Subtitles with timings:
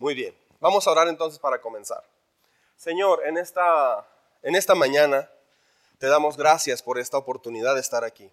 [0.00, 2.02] Muy bien, vamos a orar entonces para comenzar.
[2.74, 4.08] Señor, en esta,
[4.40, 5.30] en esta mañana
[5.98, 8.32] te damos gracias por esta oportunidad de estar aquí.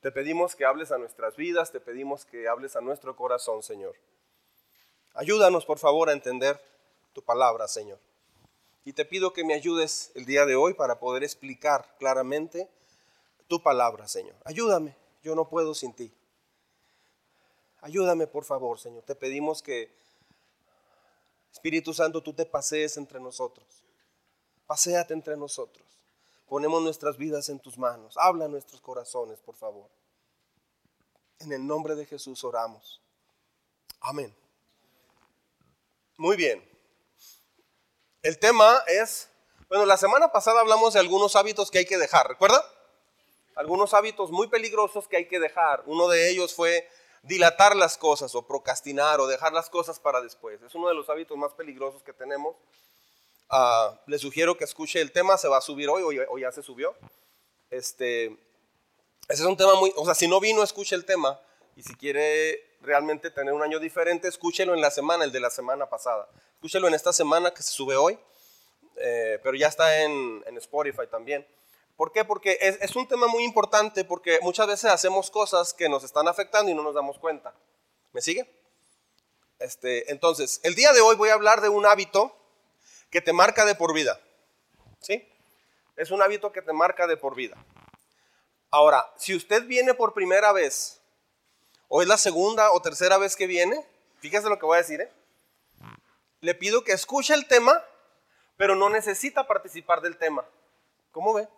[0.00, 3.94] Te pedimos que hables a nuestras vidas, te pedimos que hables a nuestro corazón, Señor.
[5.14, 6.60] Ayúdanos, por favor, a entender
[7.12, 8.00] tu palabra, Señor.
[8.84, 12.68] Y te pido que me ayudes el día de hoy para poder explicar claramente
[13.46, 14.34] tu palabra, Señor.
[14.44, 16.12] Ayúdame, yo no puedo sin ti.
[17.80, 19.04] Ayúdame, por favor, Señor.
[19.04, 20.02] Te pedimos que,
[21.54, 23.64] Espíritu Santo, tú te pasees entre nosotros.
[24.66, 25.86] Paseate entre nosotros.
[26.48, 28.16] Ponemos nuestras vidas en tus manos.
[28.18, 29.88] Habla nuestros corazones, por favor.
[31.38, 33.00] En el nombre de Jesús oramos.
[34.00, 34.34] Amén.
[36.16, 36.62] Muy bien.
[38.20, 39.30] El tema es,
[39.68, 42.62] bueno, la semana pasada hablamos de algunos hábitos que hay que dejar, ¿recuerda?
[43.54, 45.84] Algunos hábitos muy peligrosos que hay que dejar.
[45.86, 46.88] Uno de ellos fue
[47.24, 50.62] dilatar las cosas o procrastinar o dejar las cosas para después.
[50.62, 52.56] Es uno de los hábitos más peligrosos que tenemos.
[53.50, 56.62] Uh, le sugiero que escuche el tema, se va a subir hoy o, ya se
[56.62, 56.94] subió.
[57.70, 58.26] Este,
[59.28, 61.40] ese es un tema muy, o sea, si no vino, escuche el tema
[61.76, 65.50] y si quiere realmente tener un año diferente, escúchelo en la semana, el de la
[65.50, 66.28] semana pasada.
[66.54, 68.18] Escúchelo en esta semana que se sube hoy,
[68.96, 71.46] eh, pero ya está en, Spotify también.
[71.96, 72.24] ¿Por qué?
[72.24, 76.70] Porque es, un tema muy importante porque muchas veces hacemos cosas que nos están afectando
[76.70, 77.54] y no nos damos cuenta.
[78.12, 78.48] ¿Me sigue?
[79.60, 82.36] Este, entonces, el día de hoy voy a hablar de un hábito
[83.10, 84.20] que te marca de por vida.
[85.00, 85.28] ¿Sí?
[85.96, 87.56] Es un hábito que te marca de por vida.
[88.70, 91.00] Ahora, si usted viene por primera vez,
[91.86, 93.86] o es la segunda o tercera vez que viene,
[94.18, 95.12] fíjese lo que voy a decir, ¿eh?
[96.40, 97.84] le pido que escuche el tema,
[98.56, 100.44] pero no necesita participar del tema.
[101.12, 101.48] ¿Cómo ve?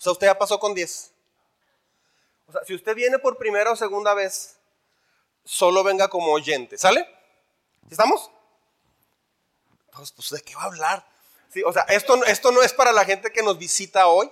[0.00, 1.12] O sea, usted ya pasó con 10.
[2.46, 4.56] O sea, si usted viene por primera o segunda vez,
[5.44, 6.78] solo venga como oyente.
[6.78, 7.06] ¿Sale?
[7.90, 8.30] ¿Estamos?
[9.92, 11.06] Pues, pues, ¿de qué va a hablar?
[11.52, 14.30] Sí, o sea, esto, esto no es para la gente que nos visita hoy,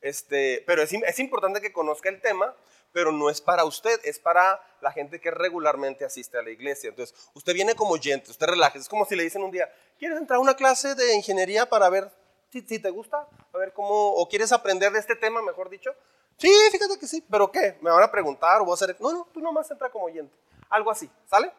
[0.00, 2.52] este, pero es, es importante que conozca el tema
[2.92, 6.88] pero no es para usted, es para la gente que regularmente asiste a la iglesia.
[6.88, 8.78] Entonces, usted viene como oyente, usted relaje.
[8.78, 11.88] Es como si le dicen un día, ¿quieres entrar a una clase de ingeniería para
[11.88, 12.10] ver
[12.50, 13.28] si, te gusta?
[13.52, 15.94] A ver cómo, o quieres aprender de este tema, mejor dicho.
[16.36, 17.78] Sí, fíjate que sí, pero ¿qué?
[17.80, 18.96] ¿Me van a preguntar o voy a hacer?
[19.00, 20.34] No, no, tú nomás entra como oyente.
[20.68, 21.52] Algo así, ¿sale?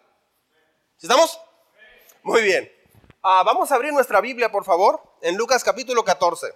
[1.00, 1.40] ¿Estamos?
[2.24, 2.72] Muy bien.
[3.24, 6.56] Ah, vamos a abrir nuestra Biblia, por favor, en Lucas capítulo 14.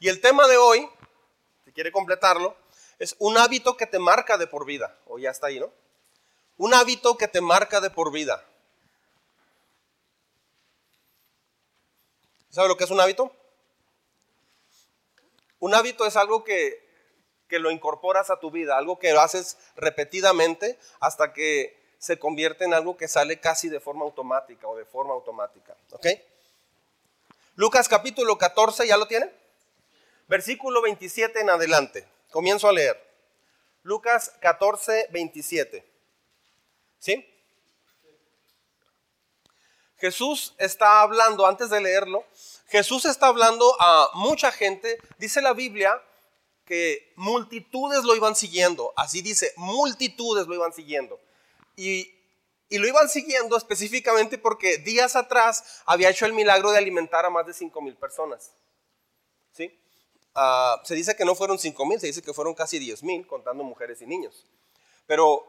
[0.00, 0.88] Y el tema de hoy,
[1.64, 2.56] si quiere completarlo,
[2.98, 4.98] es un hábito que te marca de por vida.
[5.06, 5.72] O ya está ahí, ¿no?
[6.56, 8.44] Un hábito que te marca de por vida.
[12.52, 13.34] ¿Sabe lo que es un hábito?
[15.58, 16.86] Un hábito es algo que,
[17.48, 22.64] que lo incorporas a tu vida, algo que lo haces repetidamente hasta que se convierte
[22.64, 25.74] en algo que sale casi de forma automática o de forma automática.
[25.92, 26.06] ¿Ok?
[27.54, 29.32] Lucas capítulo 14, ¿ya lo tiene?
[30.28, 32.06] Versículo 27 en adelante.
[32.30, 33.02] Comienzo a leer.
[33.82, 35.86] Lucas 14, 27.
[36.98, 37.31] ¿Sí?
[40.02, 42.24] Jesús está hablando, antes de leerlo,
[42.66, 44.98] Jesús está hablando a mucha gente.
[45.16, 46.02] Dice la Biblia
[46.64, 48.92] que multitudes lo iban siguiendo.
[48.96, 51.20] Así dice, multitudes lo iban siguiendo.
[51.76, 52.12] Y,
[52.68, 57.46] lo iban siguiendo específicamente porque días atrás había hecho el milagro de alimentar a más
[57.46, 58.50] de 5 mil personas.
[59.52, 59.78] ¿Sí?
[60.34, 63.24] Ah, se dice que no fueron 5 mil, se dice que fueron casi 10 mil,
[63.24, 64.46] contando mujeres y niños.
[65.06, 65.46] Pero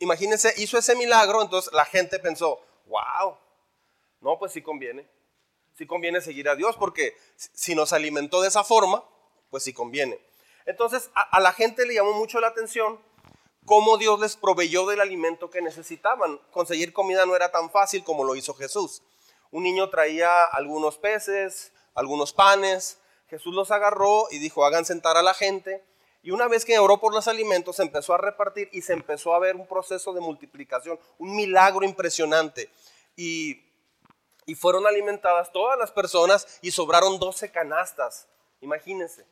[0.00, 3.38] imagínense, hizo ese milagro, entonces la gente pensó, wow,
[4.20, 5.08] no, pues sí conviene.
[5.74, 9.04] Sí conviene seguir a Dios, porque si nos alimentó de esa forma,
[9.50, 10.18] pues sí conviene.
[10.64, 12.98] Entonces a, la gente le llamó mucho la atención
[13.64, 16.38] cómo Dios les proveyó del alimento que necesitaban.
[16.50, 19.02] Conseguir comida no era tan fácil como lo hizo Jesús.
[19.50, 25.22] Un niño traía algunos peces, algunos panes, Jesús los agarró y dijo, hagan sentar a
[25.22, 25.84] la gente.
[26.22, 29.34] Y una vez que oró por los alimentos, se empezó a repartir y se empezó
[29.34, 32.70] a ver un proceso de multiplicación, un milagro impresionante.
[33.16, 33.65] Y,
[34.46, 38.28] y fueron alimentadas todas las personas y sobraron 12 canastas.
[38.60, 39.22] Imagínense.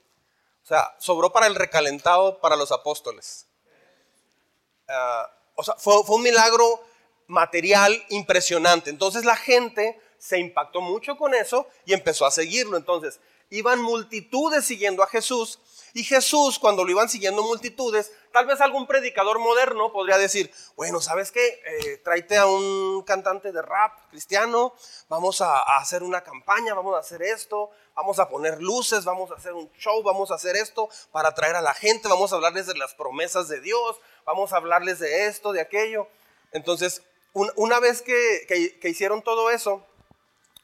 [0.62, 3.46] O sea, sobró para el recalentado para los apóstoles.
[4.88, 6.84] Ah, o sea, fue, fue un milagro
[7.26, 8.90] material impresionante.
[8.90, 12.76] Entonces la gente se impactó mucho con eso y empezó a seguirlo.
[12.76, 13.20] Entonces,
[13.50, 15.60] iban multitudes siguiendo a Jesús.
[15.96, 21.00] Y Jesús, cuando lo iban siguiendo multitudes, tal vez algún predicador moderno podría decir, bueno,
[21.00, 21.62] ¿sabes qué?
[21.64, 24.74] Eh, tráete a un cantante de rap cristiano,
[25.08, 29.34] vamos a, hacer una campaña, vamos a hacer esto, vamos a poner luces, vamos a
[29.34, 32.66] hacer un show, vamos a hacer esto para atraer a la gente, vamos a hablarles
[32.66, 36.08] de las promesas de Dios, vamos a hablarles de esto, de aquello.
[36.50, 37.02] Entonces,
[37.34, 38.48] una vez que,
[38.82, 39.86] hicieron todo eso,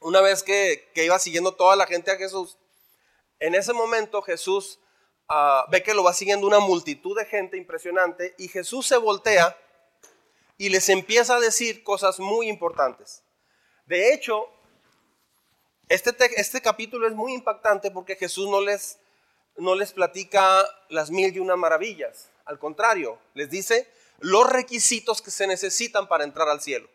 [0.00, 2.56] una vez que, iba siguiendo toda la gente a Jesús,
[3.38, 4.80] en ese momento Jesús
[5.30, 9.56] ah, ve que lo va siguiendo una multitud de gente impresionante y Jesús se voltea
[10.58, 13.22] y les empieza a decir cosas muy importantes.
[13.86, 14.46] De hecho,
[15.88, 18.98] este, este capítulo es muy impactante porque Jesús no les,
[19.56, 22.28] no les platica las mil y una maravillas.
[22.44, 26.88] Al contrario, les dice, los requisitos que se necesitan para entrar al cielo.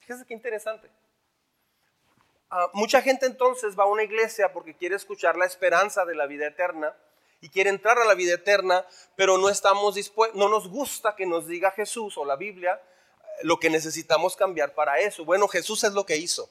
[0.00, 0.90] Fíjense qué interesante.
[2.50, 6.26] Ah, mucha gente entonces va a una iglesia porque quiere escuchar la esperanza de la
[6.26, 6.94] vida eterna
[7.42, 8.86] y quiere entrar a la vida eterna,
[9.16, 13.40] pero no estamos dispuestos, no nos gusta que nos diga Jesús o la Biblia eh,
[13.42, 15.24] lo que necesitamos cambiar para eso.
[15.24, 16.48] Bueno, Jesús es lo que hizo.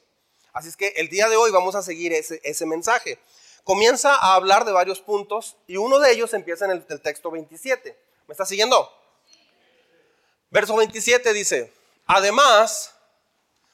[0.52, 3.18] Así es que el día de hoy vamos a seguir ese, ese mensaje.
[3.64, 7.98] Comienza a hablar de varios puntos y uno de ellos empieza en el, texto 27.
[8.26, 8.92] ¿Me está siguiendo?
[10.50, 11.72] Verso 27 dice,
[12.04, 12.94] además,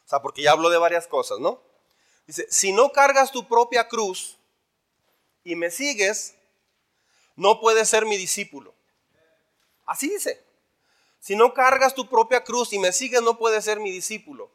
[0.07, 1.61] o sea, porque ya hablo de varias cosas, ¿no?
[2.29, 4.39] Dice, si no cargas tu propia cruz
[5.43, 6.38] y me sigues,
[7.39, 8.75] no puedes ser mi discípulo.
[9.87, 10.45] Así dice.
[11.21, 14.51] Si no cargas tu propia cruz y me sigues, no puedes ser mi discípulo.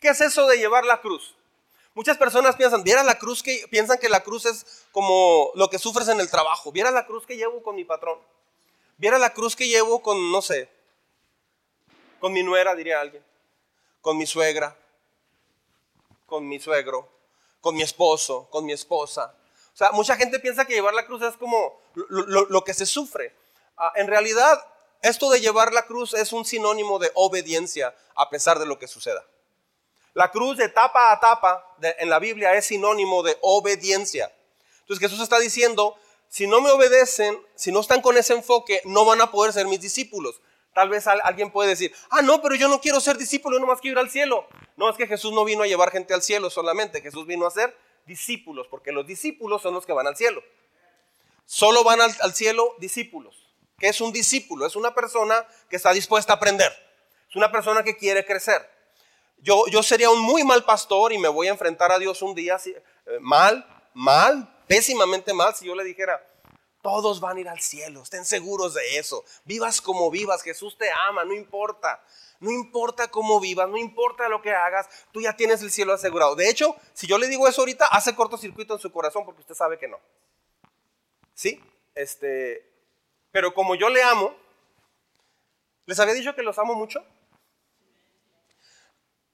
[0.00, 1.34] ¿Qué es eso de llevar la cruz?
[1.94, 6.08] Muchas personas piensan, la cruz que piensan que la cruz es como lo que sufres
[6.08, 6.72] en el trabajo.
[6.72, 8.18] Viera la cruz que llevo con mi patrón.
[8.96, 10.68] Viera la cruz que llevo con, no sé,
[12.20, 13.24] con mi nuera, diría alguien.
[14.00, 14.76] Con mi suegra.
[16.26, 17.08] Con mi suegro.
[17.60, 18.48] Con mi esposo.
[18.50, 19.34] Con mi esposa.
[19.78, 23.32] O sea, mucha gente piensa que llevar la cruz es como lo, que se sufre.
[23.76, 24.60] Ah, en realidad,
[25.02, 28.88] esto de llevar la cruz es un sinónimo de obediencia a pesar de lo que
[28.88, 29.24] suceda.
[30.14, 34.34] La cruz de tapa a tapa en la Biblia es sinónimo de obediencia.
[34.80, 35.96] Entonces Jesús está diciendo,
[36.28, 39.68] si no me obedecen, si no están con ese enfoque, no van a poder ser
[39.68, 40.40] mis discípulos.
[40.74, 43.68] Tal vez alguien puede decir, ah, no, pero yo no quiero ser discípulo, yo no
[43.68, 44.44] más quiero ir al cielo.
[44.76, 47.52] No, es que Jesús no vino a llevar gente al cielo solamente, Jesús vino a
[47.52, 47.76] ser
[48.08, 50.42] discípulos, porque los discípulos son los que van al cielo.
[51.46, 53.36] Solo van al, cielo discípulos.
[53.78, 54.66] ¿Qué es un discípulo?
[54.66, 56.72] Es una persona que está dispuesta a aprender.
[57.30, 58.68] Es una persona que quiere crecer.
[59.38, 62.34] Yo, yo sería un muy mal pastor y me voy a enfrentar a Dios un
[62.34, 62.82] día eh,
[63.20, 63.64] mal,
[63.94, 66.20] mal, pésimamente mal, si yo le dijera,
[66.82, 69.24] todos van a ir al cielo, estén seguros de eso.
[69.44, 72.02] Vivas como vivas, Jesús te ama, no importa.
[72.40, 76.36] No importa cómo vivas, no importa lo que hagas, tú ya tienes el cielo asegurado.
[76.36, 79.54] De hecho, si yo le digo eso ahorita, hace cortocircuito en su corazón porque usted
[79.54, 79.98] sabe que no.
[81.34, 81.60] ¿Sí?
[81.94, 82.64] Este,
[83.32, 84.34] pero como yo le amo,
[85.86, 87.04] ¿les había dicho que los amo mucho?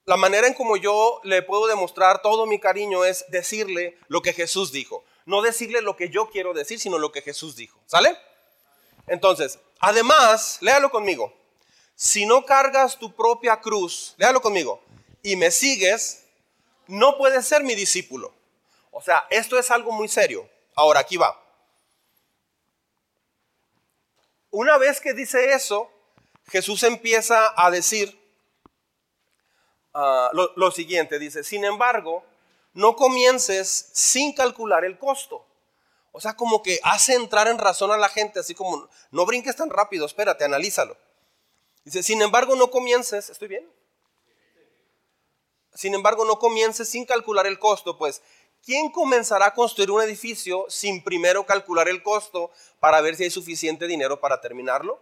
[0.05, 4.33] La manera en como yo le puedo demostrar todo mi cariño es decirle lo que
[4.33, 7.79] Jesús dijo no decirle lo que yo quiero decir, sino lo que Jesús dijo.
[7.85, 8.17] ¿Sale?
[9.07, 11.33] Entonces, además, léalo conmigo.
[11.95, 14.83] Si no cargas tu propia cruz, léalo conmigo,
[15.23, 16.25] y me sigues,
[16.87, 18.33] no puedes ser mi discípulo.
[18.91, 20.47] O sea, esto es algo muy serio.
[20.75, 21.41] Ahora, aquí va.
[24.51, 25.89] Una vez que dice eso,
[26.47, 28.17] Jesús empieza a decir
[29.93, 31.19] ah, lo siguiente.
[31.19, 32.23] Dice, sin embargo,
[32.73, 35.45] no comiences sin calcular el costo.
[36.11, 39.55] O sea, como que hace entrar en razón a la gente, así como, no brinques
[39.55, 40.95] tan rápido, espérate, analízalo.
[41.85, 43.71] Dice, sin embargo, no comiences, ¿estoy bien?
[45.73, 48.21] Sin embargo, no comiences sin calcular el costo, pues,
[48.65, 53.31] ¿quién comenzará a construir un edificio sin primero calcular el costo para ver si hay
[53.31, 54.99] suficiente dinero para terminarlo?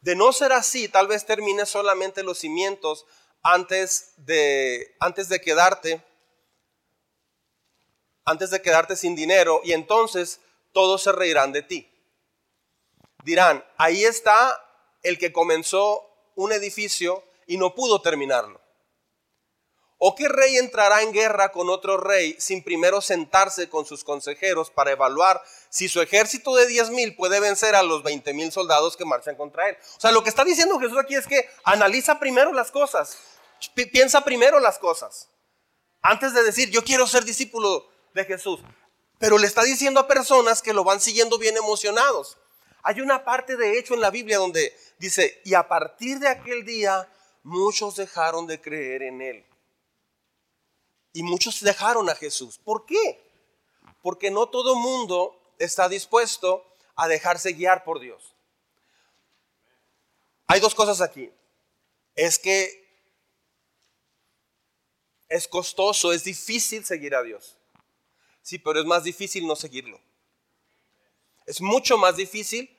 [0.00, 3.04] De no ser así, tal vez termines solamente los cimientos
[3.42, 6.02] antes de, antes de quedarte
[8.24, 10.40] antes de quedarte sin dinero y entonces
[10.72, 11.90] todos se reirán de ti.
[13.24, 14.69] Dirán, ahí está
[15.02, 18.60] el que comenzó un edificio y no pudo terminarlo.
[20.02, 24.70] ¿O qué rey entrará en guerra con otro rey sin primero sentarse con sus consejeros
[24.70, 28.96] para evaluar si su ejército de 10 mil puede vencer a los 20 mil soldados
[28.96, 29.76] que marchan contra él?
[29.98, 33.18] O sea, lo que está diciendo Jesús aquí es que analiza primero las cosas,
[33.92, 35.28] piensa primero las cosas.
[36.00, 38.60] Antes de decir, yo quiero ser discípulo de Jesús.
[39.18, 42.38] Pero le está diciendo a personas que lo van siguiendo bien emocionados.
[42.82, 46.64] Hay una parte de hecho en la Biblia donde dice, y a partir de aquel
[46.64, 47.10] día
[47.42, 49.46] muchos dejaron de creer en él.
[51.14, 52.58] Y muchos dejaron a Jesús.
[52.58, 53.20] ¿Por qué?
[54.02, 56.64] Porque no todo mundo está dispuesto
[56.94, 58.34] a dejarse guiar por Dios.
[60.46, 61.32] Hay dos cosas aquí.
[62.14, 62.80] Es que
[65.28, 67.56] es costoso, es difícil seguir a Dios.
[68.42, 69.98] Sí, pero es más difícil no seguirlo.
[71.46, 72.76] Es mucho más difícil.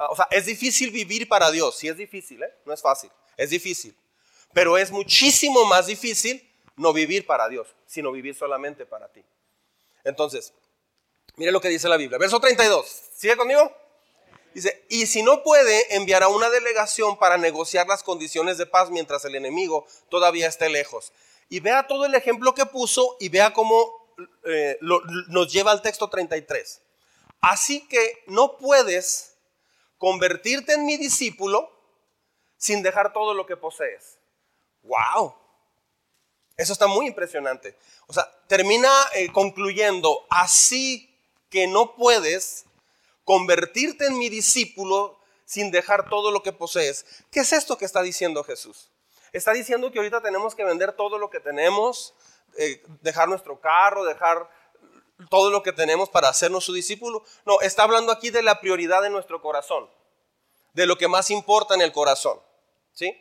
[0.00, 1.76] Ah, o sea, es difícil vivir para Dios.
[1.76, 2.50] Sí es difícil, ¿eh?
[2.64, 3.10] No es fácil.
[3.36, 3.94] Es difícil.
[4.54, 6.42] Pero es muchísimo más difícil
[6.76, 9.22] no vivir para Dios, sino vivir solamente para ti.
[10.02, 10.54] Entonces,
[11.36, 12.16] mire lo que dice la Biblia.
[12.18, 13.02] Verso 32.
[13.14, 13.76] ¿Sigue conmigo?
[14.54, 19.26] Dice, y si no puede, enviará una delegación para negociar las condiciones de paz mientras
[19.26, 21.12] el enemigo todavía esté lejos.
[21.50, 24.14] Y vea todo el ejemplo que puso y vea cómo
[24.44, 26.80] eh, nos lleva al texto 33.
[27.42, 29.29] Así que no puedes
[30.00, 31.70] convertirte en mi discípulo
[32.56, 34.18] sin dejar todo lo que posees.
[34.82, 35.34] ¡Wow!
[36.56, 37.76] Eso está muy impresionante.
[38.06, 41.14] O sea, termina eh, concluyendo, así
[41.50, 42.64] que no puedes
[43.24, 47.04] convertirte en mi discípulo sin dejar todo lo que posees.
[47.30, 48.90] ¿Qué es esto que está diciendo Jesús?
[49.32, 52.14] Está diciendo que ahorita tenemos que vender todo lo que tenemos,
[52.56, 54.48] eh, dejar nuestro carro, dejar
[55.28, 57.24] todo lo que tenemos para hacernos su discípulo.
[57.44, 59.88] No, está hablando aquí de la prioridad de nuestro corazón,
[60.72, 62.40] de lo que más importa en el corazón.
[62.92, 63.16] ¿Sí?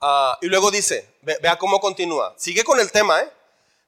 [0.00, 2.34] Ah, y luego dice, vea cómo continúa.
[2.36, 3.30] Sigue con el tema, ¿eh?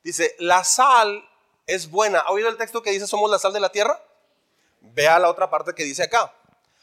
[0.04, 1.26] Dice, la sal
[1.66, 2.20] es buena.
[2.20, 4.00] ¿Ha oído el texto que dice somos la sal de la tierra?
[4.80, 6.34] Vea la otra parte que dice acá.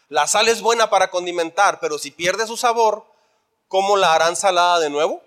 [0.07, 3.05] La sal es buena para condimentar, pero si pierde su sabor,
[3.67, 5.21] ¿cómo la harán salada de nuevo?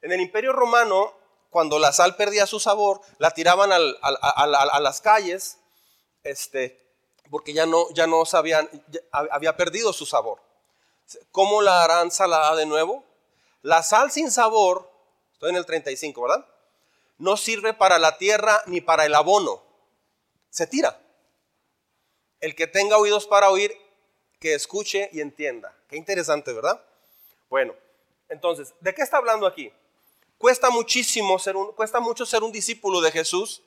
[0.00, 1.12] En el imperio romano,
[1.52, 5.58] cuando la sal perdía su sabor, la tiraban a, las calles,
[6.24, 6.80] este,
[7.30, 8.70] porque ya no, ya no sabían,
[9.12, 10.40] había perdido su sabor.
[11.30, 13.04] ¿Cómo la harán salada de nuevo?
[13.60, 14.90] La sal sin sabor,
[15.34, 16.46] estoy en el 35, ¿verdad?
[17.18, 19.62] No sirve para la tierra ni para el abono.
[20.48, 20.98] Se tira.
[22.40, 23.76] El que tenga oídos para oír,
[24.40, 25.76] que escuche y entienda.
[25.90, 26.82] Qué interesante, ¿verdad?
[27.50, 27.74] Bueno,
[28.30, 29.70] entonces, ¿de qué está hablando aquí?
[30.42, 33.62] Cuesta muchísimo ser un, cuesta mucho ser un discípulo de Jesús,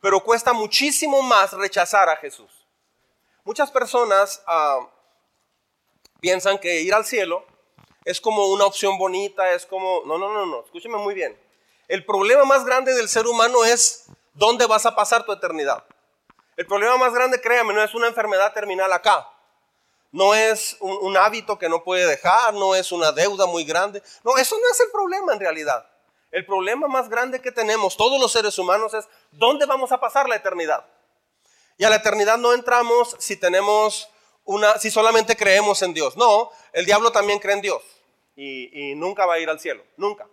[0.00, 2.48] pero cuesta muchísimo más rechazar a Jesús.
[3.42, 4.88] Muchas personas ah,
[6.20, 7.44] piensan que ir al cielo
[8.04, 11.36] es como una opción bonita, es como, no, no, no, no, escúcheme muy bien.
[11.88, 15.84] El problema más grande del ser humano es dónde vas a pasar tu eternidad.
[16.56, 19.28] El problema más grande, créame, no es una enfermedad terminal acá.
[20.12, 24.00] No es un, hábito que no puede dejar, no es una deuda muy grande.
[24.22, 25.91] No, eso no es el problema en realidad.
[26.32, 30.28] El problema más grande que tenemos todos los seres humanos es dónde vamos a pasar
[30.28, 30.84] la eternidad.
[31.76, 34.08] Y a la eternidad no entramos si tenemos
[34.44, 36.16] una, si solamente creemos en Dios.
[36.16, 37.82] No, el diablo también cree en Dios
[38.34, 40.26] y, nunca va a ir al cielo, nunca.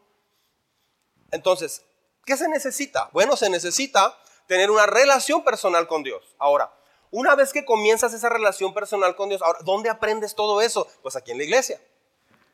[1.31, 1.83] Entonces,
[2.25, 3.09] ¿qué se necesita?
[3.11, 6.35] Bueno, se necesita tener una relación personal con Dios.
[6.37, 6.73] Ahora,
[7.11, 10.87] una vez que comienzas esa relación personal con Dios, ¿dónde aprendes todo eso?
[11.01, 11.81] Pues aquí en la iglesia.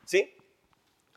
[0.06, 0.36] ¿Sí?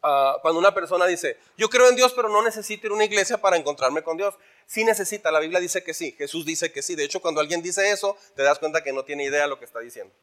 [0.03, 3.05] Ah, cuando una persona dice, yo creo en Dios, pero no necesito ir a una
[3.05, 4.35] iglesia para encontrarme con Dios.
[4.67, 6.95] Sí necesita, la Biblia dice que sí, Jesús dice que sí.
[6.95, 9.59] De hecho, cuando alguien dice eso, te das cuenta que no tiene idea de lo
[9.59, 10.15] que está diciendo.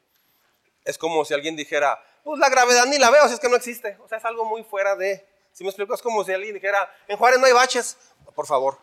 [0.84, 3.56] Es como si alguien dijera, pues la gravedad ni la veo, si es que no
[3.56, 3.98] existe.
[4.04, 5.26] O sea, es algo muy fuera de...
[5.52, 7.98] Si me explico, es como si alguien dijera, en Juárez no hay baches.
[8.36, 8.78] Por favor.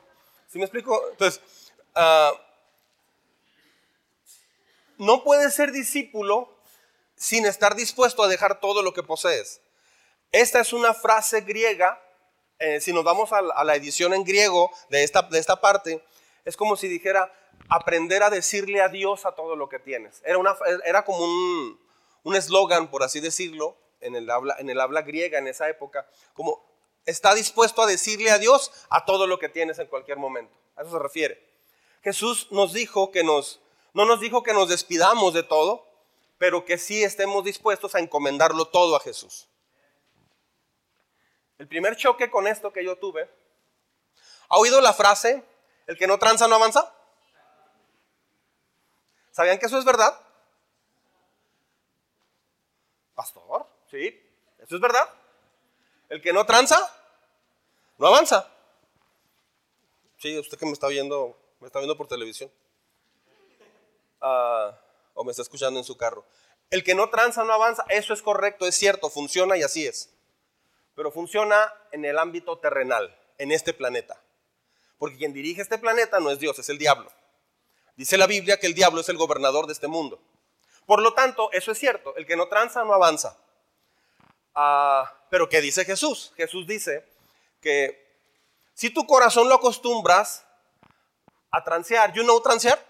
[0.48, 1.40] Si me explico, entonces
[1.94, 2.32] Ah,
[4.98, 6.48] no puedes ser discípulo
[7.16, 9.60] sin estar dispuesto a dejar todo lo que posees.
[10.32, 12.02] Esta es una frase griega,
[12.58, 16.02] eh, si nos vamos a la, edición en griego de esta, de esta parte,
[16.46, 17.30] es como si dijera,
[17.68, 20.22] aprender a decirle adiós a todo lo que tienes.
[20.24, 25.02] Era, una, era como un eslogan, por así decirlo, en el, habla, en el habla
[25.02, 26.64] griega en esa época, como
[27.04, 30.56] está dispuesto a decirle adiós a todo lo que tienes en cualquier momento.
[30.76, 31.46] A eso se refiere.
[32.02, 33.60] Jesús nos dijo que nos,
[33.92, 35.86] no nos dijo que nos despidamos de todo,
[36.38, 39.48] pero que sí estemos dispuestos a encomendarlo todo a Jesús.
[41.58, 43.28] El primer choque con esto que yo tuve,
[44.48, 45.44] ¿ha oído la frase,
[45.86, 46.92] el que no tranza no avanza?
[49.30, 50.18] ¿Sabían que eso es verdad?
[53.14, 54.20] Pastor, sí,
[54.58, 55.08] eso es verdad.
[56.08, 56.78] El que no tranza,
[57.98, 58.48] no avanza.
[60.18, 62.50] Sí, usted que me está viendo me está viendo por televisión.
[64.20, 64.76] Ah,
[65.14, 66.26] o me está escuchando en su carro.
[66.70, 70.11] El que no tranza no avanza, eso es correcto, es cierto, funciona y así es.
[70.94, 74.20] Pero funciona en el ámbito terrenal, en este planeta.
[74.98, 77.10] Porque quien dirige este planeta no es Dios, es el diablo.
[77.96, 80.20] Dice la Biblia que el diablo es el gobernador de este mundo.
[80.86, 83.36] Por lo tanto, eso es cierto, el que no tranza no avanza.
[84.54, 86.32] Ah, pero ¿qué dice Jesús?
[86.36, 87.06] Jesús dice
[87.60, 88.02] que
[88.74, 90.44] si tu corazón lo acostumbras
[91.52, 92.12] a transear.
[92.12, 92.84] You know transear?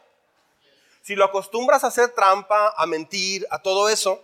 [1.02, 4.22] Si lo acostumbras a hacer trampa, a mentir, a todo eso,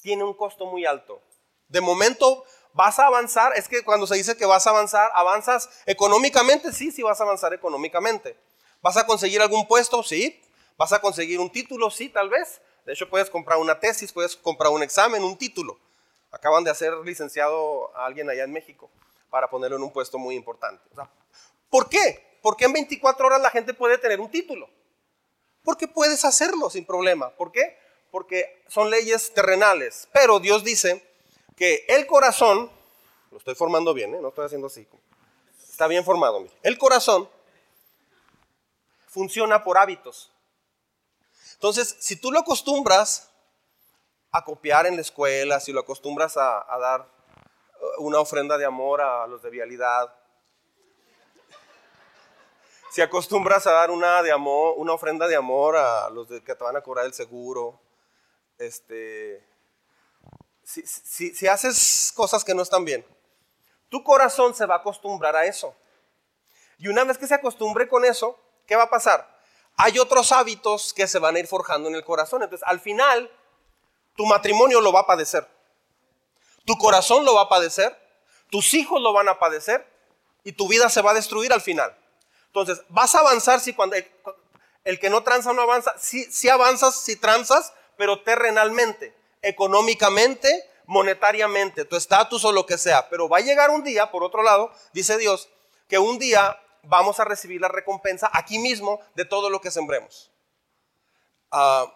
[0.00, 1.20] tiene un costo muy alto.
[1.68, 5.68] De momento vas a avanzar, es que cuando se dice que vas a avanzar, avanzas
[5.86, 8.36] económicamente, sí, sí vas a avanzar económicamente.
[8.80, 10.02] ¿Vas a conseguir algún puesto?
[10.02, 10.42] Sí.
[10.76, 11.90] ¿Vas a conseguir un título?
[11.90, 12.60] Sí, tal vez.
[12.84, 15.78] De hecho, puedes comprar una tesis, puedes comprar un examen, un título.
[16.32, 18.90] Acaban de hacer licenciado a alguien allá en México
[19.30, 20.82] para ponerlo en un puesto muy importante.
[21.70, 22.38] ¿Por qué?
[22.42, 24.68] Porque en 24 horas la gente puede tener un título.
[25.62, 27.30] Porque puedes hacerlo sin problema.
[27.36, 27.78] ¿Por qué?
[28.10, 30.08] Porque son leyes terrenales.
[30.12, 31.11] Pero Dios dice
[31.56, 32.70] que el corazón,
[33.30, 34.20] lo estoy formando bien, ¿eh?
[34.20, 34.86] no estoy haciendo así.
[35.70, 36.46] Está bien formado.
[36.62, 37.28] El corazón
[39.08, 40.32] funciona por hábitos.
[41.54, 43.30] Entonces, si tú lo acostumbras
[44.30, 47.02] a copiar en la escuela, si lo acostumbras a, dar
[47.98, 50.14] uh, una ofrenda de amor a los de vialidad,
[52.90, 56.54] si acostumbras a dar una, de amor, una ofrenda de amor a los de que
[56.54, 57.80] te van a cobrar el seguro,
[58.58, 59.46] este,
[60.72, 63.04] si, haces cosas que no están bien,
[63.88, 65.74] tu corazón se va a acostumbrar a eso.
[66.78, 69.28] Y una vez que se acostumbre con eso, ¿qué va a pasar?
[69.76, 72.42] Hay otros hábitos que se van a ir forjando en el corazón.
[72.42, 73.30] Entonces, al final,
[74.16, 75.46] tu matrimonio lo va a padecer.
[76.64, 77.96] Tu corazón lo va a padecer.
[78.50, 79.86] Tus hijos lo van a padecer.
[80.44, 81.96] Y tu vida se va a destruir al final.
[82.46, 83.96] Entonces, vas a avanzar si cuando
[84.84, 85.94] el, que no tranza no avanza.
[85.98, 93.08] Si, si avanzas, si transas, pero terrenalmente, económicamente, monetariamente, tu estatus o lo que sea.
[93.10, 95.48] Pero va a llegar un día, por otro lado, dice Dios,
[95.88, 100.30] que un día vamos a recibir la recompensa aquí mismo de todo lo que sembremos.
[101.52, 101.90] Uh,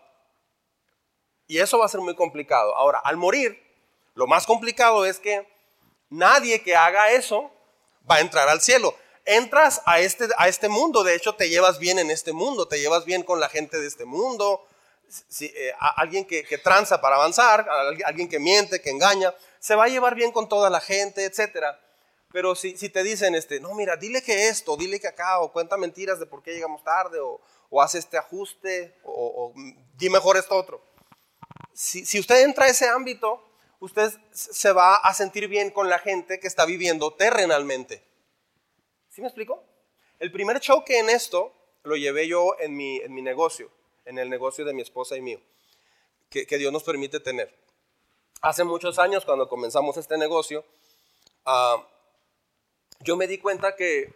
[1.47, 2.75] y eso va a ser muy complicado.
[2.76, 3.62] Ahora, al morir,
[4.15, 5.47] lo más complicado es que
[6.11, 7.50] nadie que haga eso
[8.09, 8.95] va a entrar al cielo.
[9.25, 12.81] Entras a este, a este mundo, de hecho te llevas bien en este mundo, te
[12.81, 14.65] llevas bien con la gente de este mundo.
[15.09, 17.69] Si, eh, alguien que, tranza para avanzar,
[18.05, 21.65] alguien que miente, que engaña, se va a llevar bien con toda la gente, etc.
[22.33, 25.53] Pero si, si te dicen, este, no, mira, dile que esto, dile que acá, o
[25.53, 29.53] cuenta mentiras de por qué llegamos tarde, o, o haz este ajuste, o,
[29.97, 30.97] di mejor esto otro
[31.77, 33.43] si, usted entra a ese ámbito,
[33.81, 38.03] usted se va a sentir bien con la gente que está viviendo terrenalmente.
[39.11, 39.63] ¿Sí me explico?
[40.19, 41.52] El primer choque en esto
[41.83, 43.71] lo llevé yo en mi, en mi negocio,
[44.06, 45.40] en el negocio de mi esposa y mío,
[46.30, 47.54] que, Dios nos permite tener.
[48.40, 50.64] Hace muchos años, cuando comenzamos este negocio,
[51.45, 51.86] ah,
[53.00, 54.14] yo me di cuenta que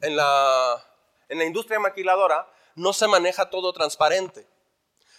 [0.00, 0.84] en la,
[1.30, 4.46] industria maquiladora no se maneja todo transparente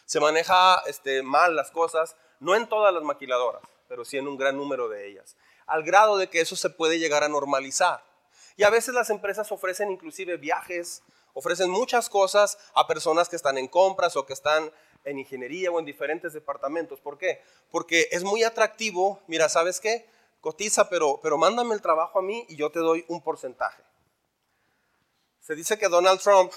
[0.07, 4.37] se maneja este, mal las cosas, no en todas las maquiladoras, pero sí en un
[4.37, 5.35] gran número de ellas,
[5.67, 8.01] al grado de que eso se puede llegar a normalizar.
[8.55, 11.03] Y a veces las empresas ofrecen inclusive viajes,
[11.37, 14.71] ofrecen muchas cosas a personas que están en compras o que están
[15.03, 16.99] en ingeniería o en diferentes departamentos.
[16.99, 17.43] ¿Por qué?
[17.69, 20.09] Porque es muy atractivo, mira, ¿sabes qué?
[20.41, 23.83] Cotiza, pero, pero mándame el trabajo a mí y yo te doy un porcentaje.
[25.39, 26.51] Se dice que Donald Trump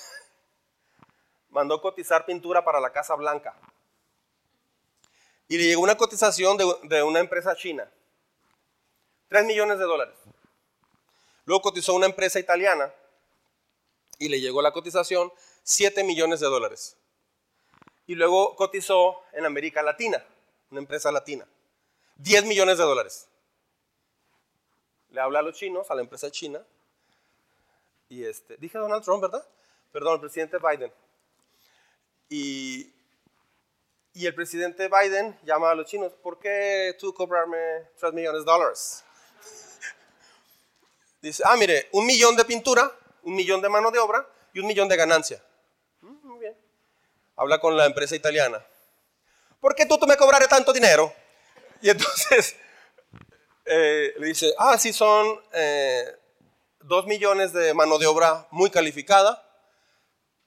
[1.51, 3.55] mandó cotizar pintura para la Casa Blanca.
[5.47, 7.87] Y le llegó una cotización de, una empresa china.
[9.29, 10.17] 3 millones de dólares.
[11.45, 12.91] Luego cotizó una empresa italiana
[14.21, 15.33] y le llegó la cotización
[15.65, 16.97] 7 millones de dólares.
[18.07, 20.25] Y luego cotizó en América Latina,
[20.71, 21.49] una empresa latina,
[22.17, 23.27] 10 millones de dólares.
[25.09, 26.65] Le habla a los chinos, a la empresa china,
[28.11, 29.45] y este, dije Donald Trump, ¿verdad?
[29.91, 30.93] Perdón, el presidente Biden.
[32.29, 32.93] Y,
[34.13, 37.59] y el presidente Biden llama a los chinos, ¿por qué tú cobrarme
[37.99, 39.05] 3 millones de dólares?
[41.23, 44.67] Dice, ah, mire, un millón de pintura, un millón de mano de obra y un
[44.67, 45.43] millón de ganancia.
[46.01, 46.57] Mm, muy bien.
[47.37, 48.65] Habla con la empresa italiana.
[49.61, 51.13] ¿Por qué tú, me cobraré tanto dinero?
[51.83, 52.57] Y entonces
[53.65, 56.05] eh, le dice, ah, sí, son eh,
[56.83, 59.47] dos millones de mano de obra muy calificada,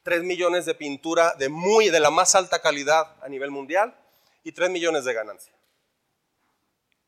[0.04, 3.96] 3 millones de pintura de muy de la más alta calidad a nivel mundial
[4.44, 5.54] y 3 millones de ganancia.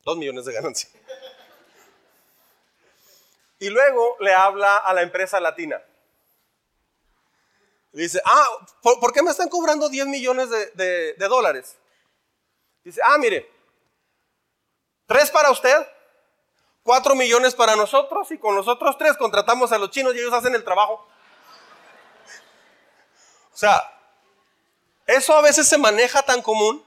[0.04, 0.90] 2 millones de ganancia.
[3.60, 5.82] Y luego le habla a la empresa latina.
[7.92, 8.48] dice, ah,
[8.82, 11.78] ¿por, qué me están cobrando 10 millones de, de dólares?
[12.84, 13.50] Dice, ah, mire,
[15.08, 15.88] 3 para usted,
[16.86, 20.54] 4 millones para nosotros y con nosotros tres contratamos a los chinos y ellos hacen
[20.54, 21.08] el trabajo.
[23.52, 23.92] O sea,
[25.08, 26.86] eso a veces se maneja tan común,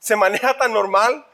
[0.00, 1.24] se maneja tan normal,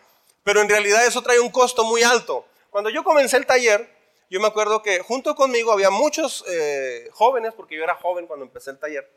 [0.45, 2.47] pero en realidad eso trae un costo muy alto.
[2.69, 3.96] Cuando yo comencé el taller,
[4.29, 8.45] yo me acuerdo que junto conmigo había muchos eh, jóvenes, porque yo era joven cuando
[8.45, 9.11] empecé el taller,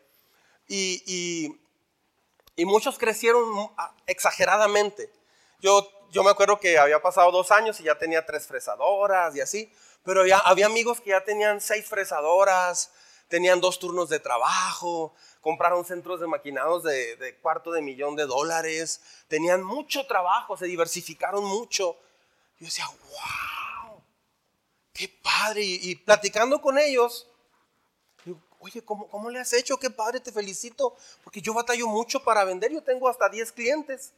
[0.68, 1.02] y,
[2.56, 3.70] y, muchos crecieron
[4.06, 5.10] exageradamente.
[5.60, 9.40] Yo, yo me acuerdo que había pasado dos años y ya tenía tres fresadoras y
[9.40, 9.72] así,
[10.04, 12.92] pero ya había amigos que ya tenían seis fresadoras,
[13.28, 19.00] tenían dos turnos de trabajo, compraron centros de maquinados de, cuarto de millón de dólares,
[19.28, 21.96] tenían mucho trabajo, se diversificaron mucho,
[22.58, 23.69] Yo decía, wow,
[25.00, 25.62] qué padre.
[25.62, 27.26] Y, platicando con ellos,
[28.58, 29.78] oye, ¿cómo, ¿cómo, le has hecho?
[29.78, 30.94] Qué padre, te felicito.
[31.24, 34.12] Porque yo batallo mucho para vender, yo tengo hasta 10 clientes.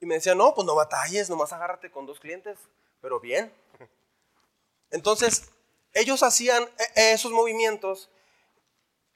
[0.00, 2.58] Y me decían, no, pues no batalles, nomás agárrate con dos clientes,
[3.00, 3.52] pero bien.
[4.90, 5.50] Entonces,
[5.94, 8.10] ellos hacían e, e, esos movimientos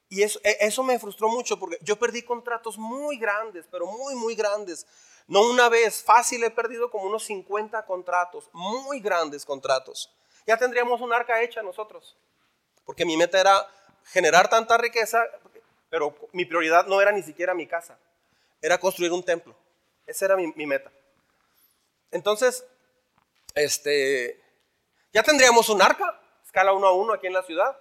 [0.08, 4.14] y eso, e, eso me frustró mucho porque yo perdí contratos muy grandes, pero muy,
[4.14, 4.86] muy grandes.
[5.26, 10.12] No una vez, fácil he perdido como unos 50 contratos, muy grandes contratos.
[10.46, 12.16] Ya tendríamos un arca hecha nosotros,
[12.84, 13.66] porque mi meta era
[14.06, 15.24] generar tanta riqueza,
[15.88, 17.98] pero mi prioridad no era ni siquiera mi casa,
[18.60, 19.54] era construir un templo.
[20.06, 20.90] Esa era mi, meta.
[22.10, 22.64] Entonces,
[23.54, 24.42] este,
[25.12, 27.78] ya tendríamos un arca, escala uno a uno aquí en la ciudad,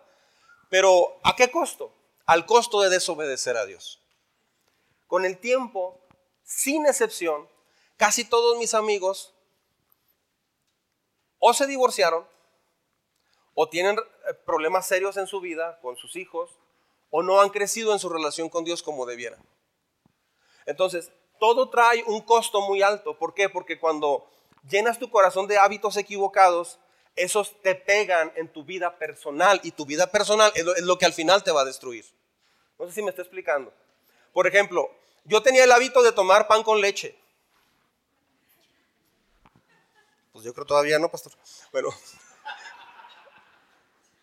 [0.69, 1.93] pero ¿a qué costo?
[2.25, 3.99] Al costo de desobedecer a Dios.
[5.07, 6.00] Con el tiempo,
[6.55, 7.47] sin excepción,
[7.97, 9.33] casi todos mis amigos
[11.39, 12.27] o se divorciaron,
[13.53, 16.51] o tienen eh, problemas serios en su vida con sus hijos,
[17.09, 19.39] o no han crecido en su relación con Dios como debieran.
[20.65, 23.17] Entonces, todo trae un costo muy alto.
[23.17, 23.49] ¿Por qué?
[23.49, 24.29] Porque cuando
[24.69, 26.79] llenas tu corazón de hábitos equivocados,
[27.15, 31.13] esos te pegan en tu vida personal y tu vida personal es lo, que al
[31.13, 32.05] final te va a destruir.
[32.77, 33.73] No sé si me está explicando.
[34.31, 34.89] Por ejemplo,
[35.23, 37.17] yo tenía el hábito de tomar pan con leche.
[40.31, 41.33] Pues yo creo todavía no, pastor.
[41.71, 41.89] Bueno.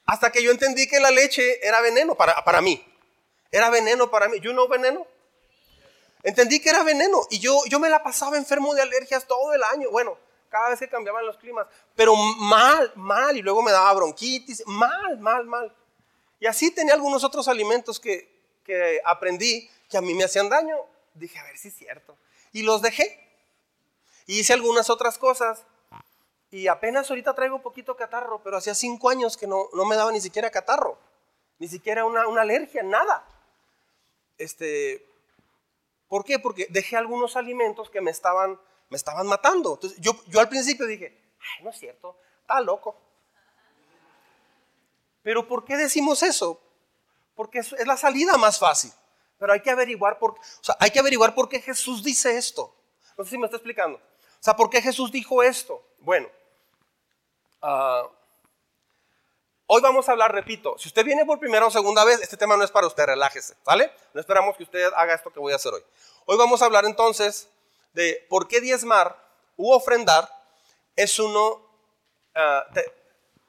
[0.07, 2.85] Hasta que yo entendí que la leche era veneno para, para mí.
[3.51, 4.41] Era veneno para mí.
[4.41, 5.07] ¿You know veneno?
[6.23, 9.63] Entendí que era veneno y yo, yo me la pasaba enfermo de alergias todo el
[9.63, 9.91] año.
[9.91, 14.63] Bueno, cada vez que cambiaban los climas, pero mal, mal, y luego me daba bronquitis,
[14.67, 15.75] mal, mal, mal.
[16.41, 18.29] Y así tenía algunos otros alimentos que,
[18.65, 20.77] que aprendí que a mí me hacían daño.
[21.15, 22.17] Dije, a ver si es cierto.
[22.53, 23.25] Y los dejé.
[24.27, 25.65] Y hice algunas otras cosas.
[26.51, 30.13] Y apenas ahorita traigo poquito catarro, pero hacía cinco años que no, no me daba
[30.13, 30.99] ni siquiera catarro.
[31.59, 33.27] Ni siquiera una, una alergia, nada.
[34.39, 35.05] Este,
[36.09, 36.39] ¿Por qué?
[36.39, 38.59] Porque dejé algunos alimentos que me estaban
[38.91, 39.79] me estaban matando.
[39.99, 42.97] Yo, yo al principio dije, no es cierto, está loco.
[45.23, 46.61] Pero ¿por qué decimos eso?
[47.35, 48.93] Porque es, la salida más fácil.
[49.39, 52.75] Pero hay que averiguar por, o sea, hay que averiguar por qué Jesús dice esto.
[53.17, 53.99] No sé si me está explicando.
[53.99, 55.83] O sea, ¿por qué Jesús dijo esto?
[55.99, 56.29] Bueno,
[57.63, 58.09] uh,
[59.67, 62.57] hoy vamos a hablar, repito, si usted viene por primera o segunda vez, este tema
[62.57, 63.93] no es para usted, relájese, ¿vale?
[64.15, 65.83] No esperamos que usted haga esto que voy a hacer hoy.
[66.27, 67.49] Hoy vamos a hablar entonces
[67.93, 69.17] de por qué diezmar
[69.57, 70.29] u ofrendar
[70.95, 71.61] es uno,
[72.35, 72.65] ah,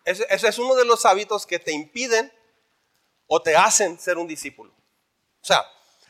[0.05, 2.31] es, uno de los hábitos que te impiden
[3.27, 4.71] o te hacen ser un discípulo.
[4.71, 5.65] O sea,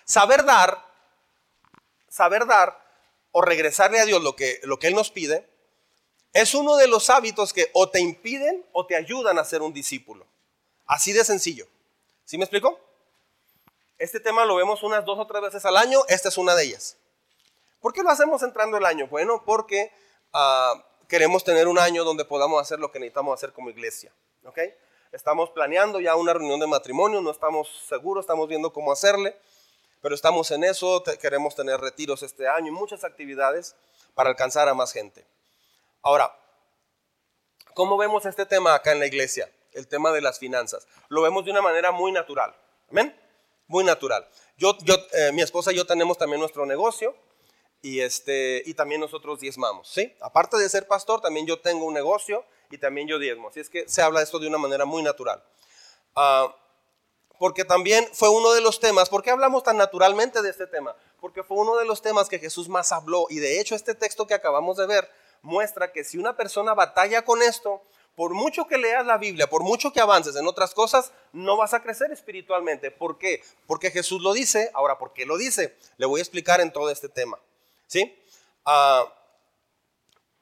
[0.10, 0.84] saber dar,
[2.10, 2.84] saber dar
[3.32, 5.48] o regresarle a Dios lo que, lo que Él nos pide,
[6.34, 9.72] es uno de los hábitos que o te impiden o te ayudan a ser un
[9.72, 10.26] discípulo.
[10.88, 11.68] Así de sencillo.
[12.26, 12.80] ¿Sí me explico?
[14.00, 16.64] Este tema lo vemos unas dos o tres veces al año, esta es una de
[16.64, 16.98] ellas.
[17.80, 19.08] ¿Por qué lo hacemos entrando el año?
[19.08, 19.92] Bueno, porque
[20.34, 20.74] ah,
[21.08, 24.12] queremos tener un año donde podamos hacer lo que necesitamos hacer como iglesia.
[24.44, 24.58] ¿ok?
[25.12, 29.36] Estamos planeando ya una reunión de matrimonio, no estamos seguros, estamos viendo cómo hacerle,
[30.02, 33.76] pero estamos en eso, queremos tener retiros este año y muchas actividades
[34.14, 35.26] para alcanzar a más gente.
[36.02, 36.34] Ahora,
[37.74, 39.52] ¿cómo vemos este tema acá en la iglesia?
[39.74, 40.88] El tema de las finanzas.
[41.10, 42.56] Lo vemos de una manera muy natural.
[42.90, 43.16] ¿Amén?
[43.68, 44.28] Muy natural.
[44.58, 47.16] Yo, yo eh, mi esposa y yo tenemos también nuestro negocio
[47.82, 50.14] y, este, y también nosotros diezmamos, ¿sí?
[50.22, 53.50] Aparte de ser pastor, también yo tengo un negocio y también yo diezmo.
[53.50, 55.44] Así es que se habla de esto de una manera muy natural.
[56.16, 56.54] Ah,
[57.40, 60.96] porque también fue uno de los temas, ¿por qué hablamos tan naturalmente de este tema?
[61.22, 63.28] Porque fue uno de los temas que Jesús más habló.
[63.30, 65.10] Y de hecho este texto que acabamos de ver
[65.42, 67.82] muestra que si una persona batalla con esto,
[68.16, 71.74] por mucho que leas la Biblia, por mucho que avances en otras cosas, no vas
[71.74, 72.92] a crecer espiritualmente.
[72.92, 73.42] ¿Por qué?
[73.66, 74.70] Porque Jesús lo dice.
[74.74, 75.78] Ahora, ¿por qué lo dice?
[75.96, 77.40] Le voy a explicar en todo este tema.
[77.88, 78.22] ¿sí?
[78.66, 79.06] Ah,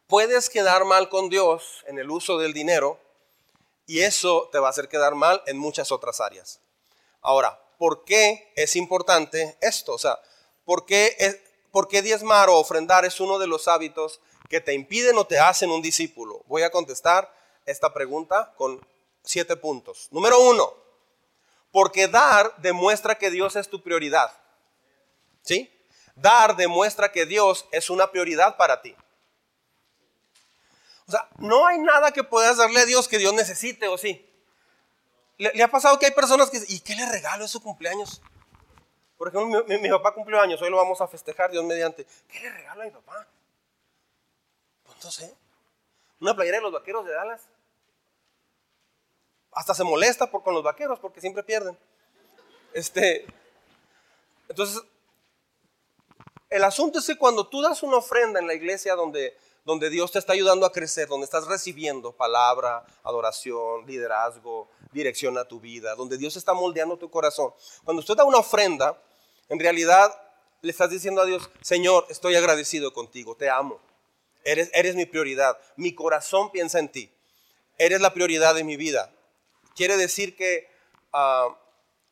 [0.08, 3.00] puedes quedar mal con Dios en el uso del dinero
[3.86, 6.60] y eso te va a hacer quedar mal en muchas otras áreas.
[7.28, 9.96] Ahora, ¿por qué es importante esto?
[9.96, 10.18] O sea,
[10.64, 11.38] ¿por qué, es,
[11.72, 15.38] ¿por qué diezmar o ofrendar es uno de los hábitos que te impiden o te
[15.38, 16.42] hacen un discípulo?
[16.46, 17.30] Voy a contestar
[17.66, 18.80] esta pregunta con
[19.26, 20.08] siete puntos.
[20.12, 20.74] Número uno,
[21.74, 24.32] porque dar demuestra que Dios es tu prioridad.
[25.42, 25.70] ¿Sí?
[26.16, 28.96] Dar demuestra que Dios es una prioridad para ti.
[31.06, 34.24] O sea, no hay nada que puedas darle a Dios que Dios necesite, ¿o sí?
[35.38, 38.22] ¿Le, ha pasado que hay personas que ¿y qué le regalo es su cumpleaños?
[39.18, 42.06] Por ejemplo, mi, papá cumplió años, hoy lo vamos a festejar, Dios mediante.
[42.28, 43.28] ¿Qué le regalo a mi papá?
[44.84, 45.36] Pues No sé.
[46.20, 47.48] Una playera de los vaqueros de Dallas.
[49.52, 51.78] Hasta se molesta por, con los vaqueros porque siempre pierden.
[52.74, 53.26] Este,
[54.50, 54.84] entonces,
[56.50, 59.38] el asunto es que cuando tú das una ofrenda en la iglesia donde,
[59.68, 65.44] donde Dios te está ayudando a crecer, donde estás recibiendo palabra, adoración, liderazgo, dirección a
[65.44, 67.54] tu vida, donde Dios está moldeando tu corazón,
[67.84, 68.98] cuando usted da una ofrenda,
[69.50, 70.10] en realidad
[70.62, 73.82] le estás diciendo a Dios, Señor, estoy agradecido contigo, te amo,
[74.46, 77.12] eres, eres mi prioridad, mi corazón piensa en ti,
[77.78, 79.14] eres la prioridad de mi vida.
[79.76, 80.70] Quiere decir que
[81.12, 81.50] ah,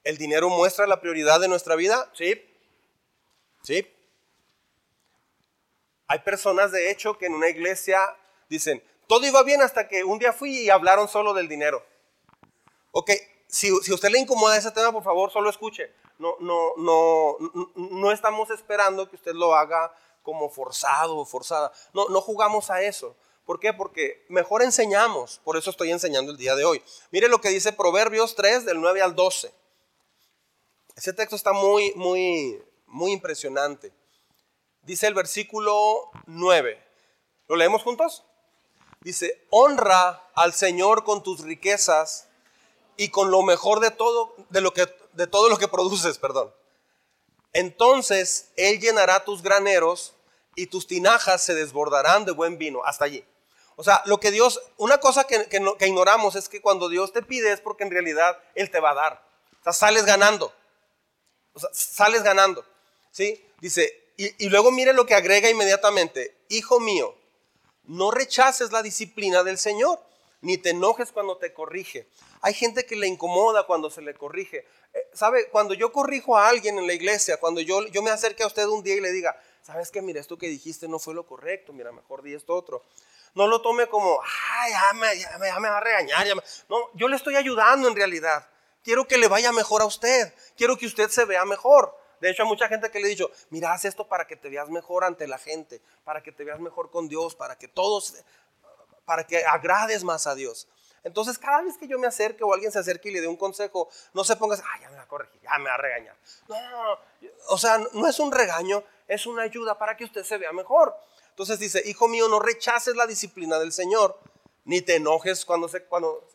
[0.03, 2.35] el dinero muestra la prioridad de nuestra vida, sí,
[3.63, 3.94] sí.
[6.07, 7.99] Hay personas, de hecho, que en una iglesia
[8.49, 11.83] dicen, todo iba bien hasta que un día fui y hablaron solo del dinero.
[12.91, 13.11] Ok,
[13.47, 15.91] si, si usted le incomoda ese tema, por favor, solo escuche.
[16.17, 17.37] No, no, no,
[17.75, 21.71] no estamos esperando que usted lo haga como forzado o forzada.
[21.93, 23.15] No, no jugamos a eso.
[23.45, 23.73] ¿Por qué?
[23.73, 25.39] Porque mejor enseñamos.
[25.43, 26.81] Por eso estoy enseñando el día de hoy.
[27.11, 29.53] Mire lo que dice Proverbios 3 del 9 al 12.
[30.95, 33.91] Ese texto está muy, muy, muy impresionante.
[34.85, 36.81] Dice el versículo 9.
[37.47, 38.23] ¿Lo leemos juntos?
[39.01, 42.27] Dice, honra al Señor con tus riquezas
[42.95, 46.53] y con lo mejor de todo, de lo que, de todo lo que produces, perdón.
[47.51, 50.13] Entonces Él llenará tus graneros
[50.55, 52.83] y tus tinajas se desbordarán de buen vino.
[52.85, 53.25] Hasta allí.
[53.77, 57.23] O sea, lo que Dios, una cosa que, que, ignoramos es que cuando Dios te
[57.23, 59.27] pide es porque en realidad Él te va a dar.
[59.61, 60.53] O sea, sales ganando.
[61.53, 62.63] O sea, sales ganando.
[63.11, 63.43] ¿Sí?
[63.59, 66.37] Dice, y, luego mire lo que agrega inmediatamente.
[66.49, 67.15] Hijo mío,
[67.83, 69.99] no rechaces la disciplina del Señor,
[70.41, 72.07] ni te enojes cuando te corrige.
[72.41, 74.65] Hay gente que le incomoda cuando se le corrige.
[74.93, 75.49] Eh, ¿Sabe?
[75.49, 78.65] Cuando yo corrijo a alguien en la iglesia, cuando yo, yo me acerque a usted
[78.67, 80.01] un día y le diga, ¿sabes qué?
[80.01, 82.83] Mira, esto que dijiste no fue lo correcto, mira, mejor di esto otro.
[83.33, 86.25] No lo tome como, ay, ya me, ya me, me va a regañar.
[86.69, 88.47] No, yo le estoy ayudando en realidad.
[88.81, 90.33] Quiero que le vaya mejor a usted.
[90.55, 92.04] Quiero que usted se vea mejor.
[92.25, 94.49] De hecho, hay mucha gente que le he dicho, mira, haz esto para que te
[94.49, 98.15] veas mejor ante la gente, para que te veas mejor con Dios, para que todos,
[99.05, 100.67] para que agrades más a Dios.
[101.03, 103.35] Entonces, cada vez que yo me acerque o alguien se acerque y le dé un
[103.37, 106.17] consejo, no se ponga, ay, ya me va a corregir, ya me va a regañar.
[106.47, 106.99] No, no, no.
[107.49, 110.95] O sea, no es un regaño, es una ayuda para que usted se vea mejor.
[111.29, 114.17] Entonces dice, hijo mío, no rechaces la disciplina del Señor,
[114.63, 116.27] ni te enojes cuando, se, cuando,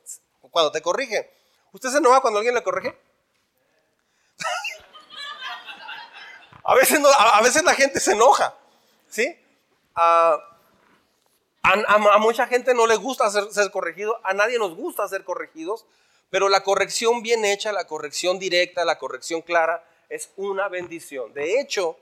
[0.52, 1.32] cuando te corrige.
[1.72, 2.96] ¿Usted se enoja cuando alguien le corrige?
[6.64, 8.54] A, veces la gente se enoja,
[9.08, 9.36] ¿sí?
[9.94, 10.38] a,
[11.62, 15.86] a, mucha gente no le gusta ser, ser corregido, a nadie nos gusta ser corregidos,
[16.30, 21.32] pero la corrección bien hecha, la corrección directa, la corrección clara, es una bendición.
[21.34, 21.96] De hecho,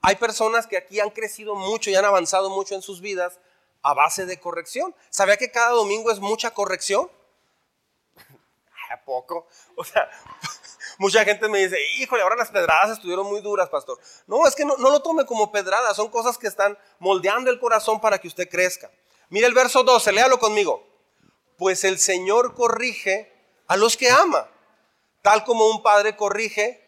[0.00, 3.38] hay personas que aquí han crecido mucho y han avanzado mucho en sus vidas
[3.82, 4.94] a base de corrección.
[5.10, 7.10] ¿Sabía que cada domingo es mucha corrección?
[8.90, 9.46] ¿A poco?
[9.76, 10.10] O sea,
[10.98, 13.98] mucha gente me dice, híjole, ahora las pedradas estuvieron muy duras, pastor.
[14.26, 18.00] No, es que no, lo tome como pedradas, son cosas que están moldeando el corazón
[18.00, 18.90] para que usted crezca.
[19.28, 20.86] Mire el verso 12, léalo conmigo.
[21.56, 23.32] Pues el Señor corrige
[23.66, 24.48] a los que ama,
[25.22, 26.82] tal como un padre corrige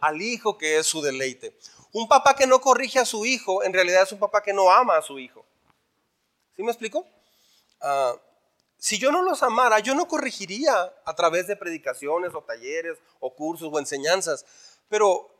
[0.00, 1.56] al hijo que es su deleite.
[1.92, 4.70] Un papá que no corrige a su hijo, en realidad es un papá que no
[4.70, 5.44] ama a su hijo.
[6.56, 7.06] ¿Sí me explico?
[7.80, 8.14] Ah,
[8.82, 13.32] si yo no los amara, yo no corregiría a través de predicaciones o talleres o
[13.32, 14.44] cursos o enseñanzas.
[14.88, 15.30] Pero,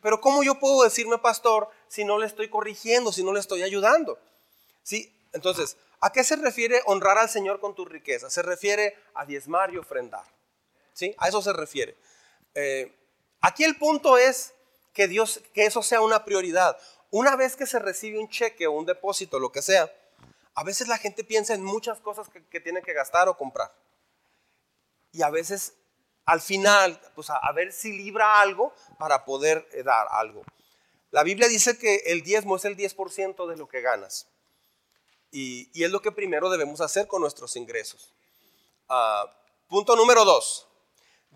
[0.00, 3.62] pero ¿cómo yo puedo decirme pastor si no le estoy corrigiendo, si no le estoy
[3.62, 4.18] ayudando?
[4.82, 5.14] ¿Sí?
[5.34, 8.30] Entonces, ¿a qué se refiere honrar al Señor con tu riqueza?
[8.30, 10.24] Se refiere a diezmar y ofrendar.
[10.94, 11.14] ¿Sí?
[11.18, 11.94] A eso se refiere.
[12.54, 12.90] Eh,
[13.42, 14.54] aquí el punto es
[14.94, 16.78] que Dios, que eso sea una prioridad.
[17.10, 19.92] Una vez que se recibe un cheque o un depósito, lo que sea,
[20.58, 23.72] a veces la gente piensa en muchas cosas que, que tiene que gastar o comprar.
[25.12, 25.74] Y a veces,
[26.24, 30.42] al final, pues a, ver si libra algo para poder eh, dar algo.
[31.12, 34.26] La Biblia dice que el diezmo es el 10% de lo que ganas.
[35.30, 38.12] Y, y, es lo que primero debemos hacer con nuestros ingresos.
[38.88, 39.32] Ah,
[39.68, 40.66] punto número dos.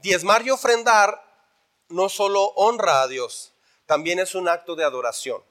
[0.02, 1.22] Diezmar y ofrendar
[1.88, 3.54] no solo honra a Dios,
[3.86, 5.44] también es un acto de adoración.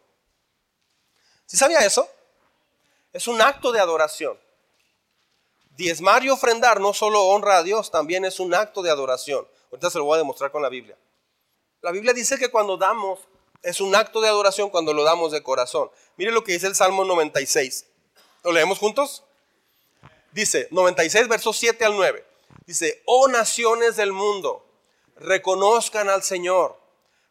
[1.45, 2.09] ¿Sí sabía eso?
[3.13, 4.39] Es un acto de adoración.
[5.71, 9.47] Diezmar y ofrendar no solo honra a Dios, también es un acto de adoración.
[9.71, 10.97] Ahorita se lo voy a demostrar con la Biblia.
[11.81, 13.19] La Biblia dice que cuando damos,
[13.63, 15.91] es un acto de adoración cuando lo damos de corazón.
[16.17, 17.85] Mire lo que dice el Salmo 96.
[18.43, 19.23] ¿Lo leemos juntos?
[20.31, 22.25] Dice, 96 versos 7 al 9.
[22.65, 24.65] Dice, oh naciones del mundo,
[25.15, 26.79] reconozcan al Señor,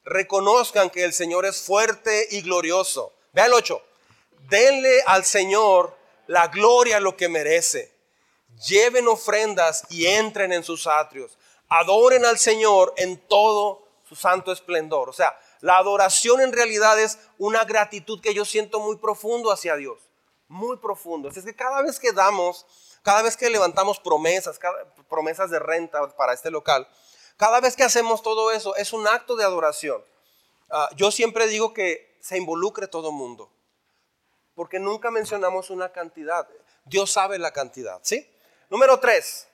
[0.04, 3.12] reconozcan que el Señor es fuerte y glorioso.
[3.32, 3.89] Vea el 8
[4.48, 7.94] denle al Señor la gloria lo que merece.
[8.68, 11.38] Lleven ofrendas y entren en sus atrios.
[11.68, 15.08] Adoren al Señor en todo su santo esplendor.
[15.08, 19.76] O sea, la adoración en realidad es una gratitud que yo siento muy profundo hacia
[19.76, 20.00] Dios.
[20.48, 21.28] Muy profundo.
[21.28, 22.66] Es que cada vez que damos,
[23.02, 24.58] cada vez que levantamos promesas,
[25.08, 26.88] promesas de renta para este local,
[27.36, 30.04] cada vez que hacemos todo eso es un acto de adoración.
[30.70, 33.50] Ah, yo siempre digo que se involucre todo mundo,
[34.60, 36.46] porque nunca mencionamos una cantidad.
[36.84, 38.30] Dios sabe la cantidad, ¿sí?
[38.68, 39.48] Número 3,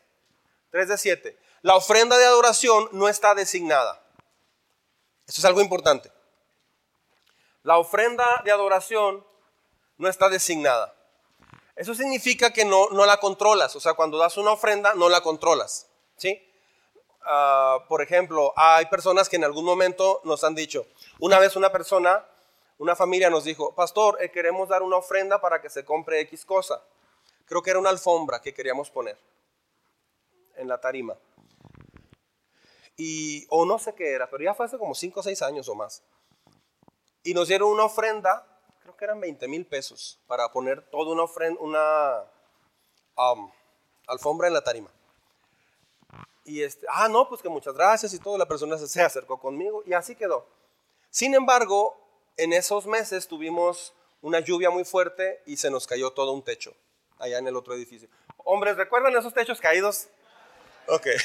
[0.72, 1.38] 3 de 7.
[1.62, 4.02] La ofrenda de adoración no está designada.
[5.28, 6.10] Eso es algo importante.
[7.62, 9.24] La ofrenda de adoración
[9.96, 10.92] no está designada.
[11.76, 13.76] Eso significa que no, no la controlas.
[13.76, 15.86] O sea, cuando das una ofrenda, no la controlas.
[16.16, 16.36] ¿Sí?
[17.22, 20.84] Ah, por ejemplo, hay personas que en algún momento nos han dicho,
[21.20, 22.26] una vez una persona,
[22.78, 26.44] una familia nos dijo, pastor, eh, queremos dar una ofrenda para que se compre X
[26.44, 26.82] cosa.
[27.46, 29.16] Creo que era una alfombra que queríamos poner
[30.56, 31.16] en la tarima.
[32.96, 35.68] Y, o no sé qué era, pero ya fue hace como 5 o 6 años
[35.68, 36.02] o más.
[37.22, 38.46] Y nos dieron una ofrenda,
[38.82, 42.24] creo que eran 20 mil pesos, para poner toda una ofrenda, una
[44.06, 44.90] alfombra en la tarima.
[46.44, 49.82] Y este, ah, no, pues que muchas gracias y todo, la persona se acercó conmigo
[49.84, 50.46] y así quedó.
[51.10, 52.05] Sin embargo,
[52.36, 56.74] en esos meses tuvimos una lluvia muy fuerte y se nos cayó todo un techo
[57.18, 58.08] allá en el otro edificio.
[58.38, 60.08] Hombres, ¿recuerdan esos techos caídos?
[60.88, 61.06] Ok.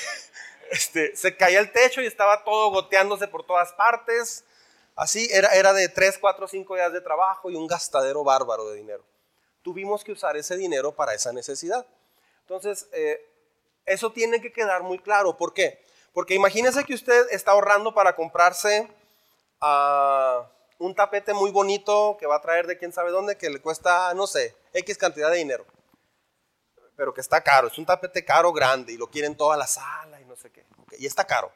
[0.71, 4.45] Este, se caía el techo y estaba todo goteándose por todas partes.
[4.95, 8.77] Así era, era de 3, 4, 5 días de trabajo y un gastadero bárbaro de
[8.77, 9.03] dinero.
[9.63, 11.85] Tuvimos que usar ese dinero para esa necesidad.
[12.43, 13.21] Entonces, eh,
[13.85, 15.35] eso tiene que quedar muy claro.
[15.35, 15.83] ¿Por qué?
[16.13, 18.87] Porque imagínese que usted está ahorrando para comprarse
[19.59, 20.49] ah,
[20.81, 24.13] un tapete muy bonito que va a traer de quién sabe dónde, que le cuesta,
[24.15, 25.63] no sé, X cantidad de dinero.
[26.95, 27.67] Pero que está caro.
[27.67, 30.65] Es un tapete caro, grande, y lo quieren toda la sala y no sé qué.
[30.97, 31.51] y está caro.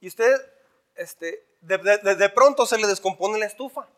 [0.00, 0.34] Y usted,
[0.94, 3.88] este, de, de pronto se le descompone la estufa.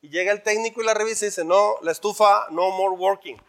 [0.00, 3.40] Y llega el técnico y la revisa y dice, no, la estufa no more working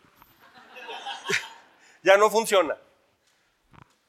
[2.04, 2.76] ya no funciona.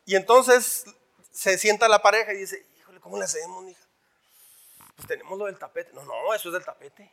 [0.06, 0.86] Y entonces
[1.32, 3.85] se sienta la pareja y dice, híjole, ¿cómo le hacemos, hija?
[4.96, 5.92] Pues tenemos lo del tapete.
[5.92, 7.12] No, no, eso es del tapete.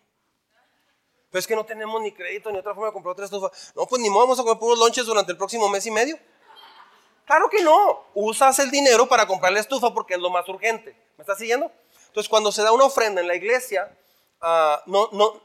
[1.29, 3.51] Pero es que no tenemos ni crédito ni otra forma de comprar otra estufa.
[3.75, 6.17] No, pues ni modo, vamos a comprar puros lonches durante el próximo mes y medio.
[7.25, 8.05] Claro que no.
[8.13, 10.95] Usas el dinero para comprar la estufa porque es lo más urgente.
[11.17, 11.71] ¿Me estás siguiendo?
[12.07, 13.97] Entonces, cuando se da una ofrenda en la iglesia,
[14.41, 15.41] ah, no, no,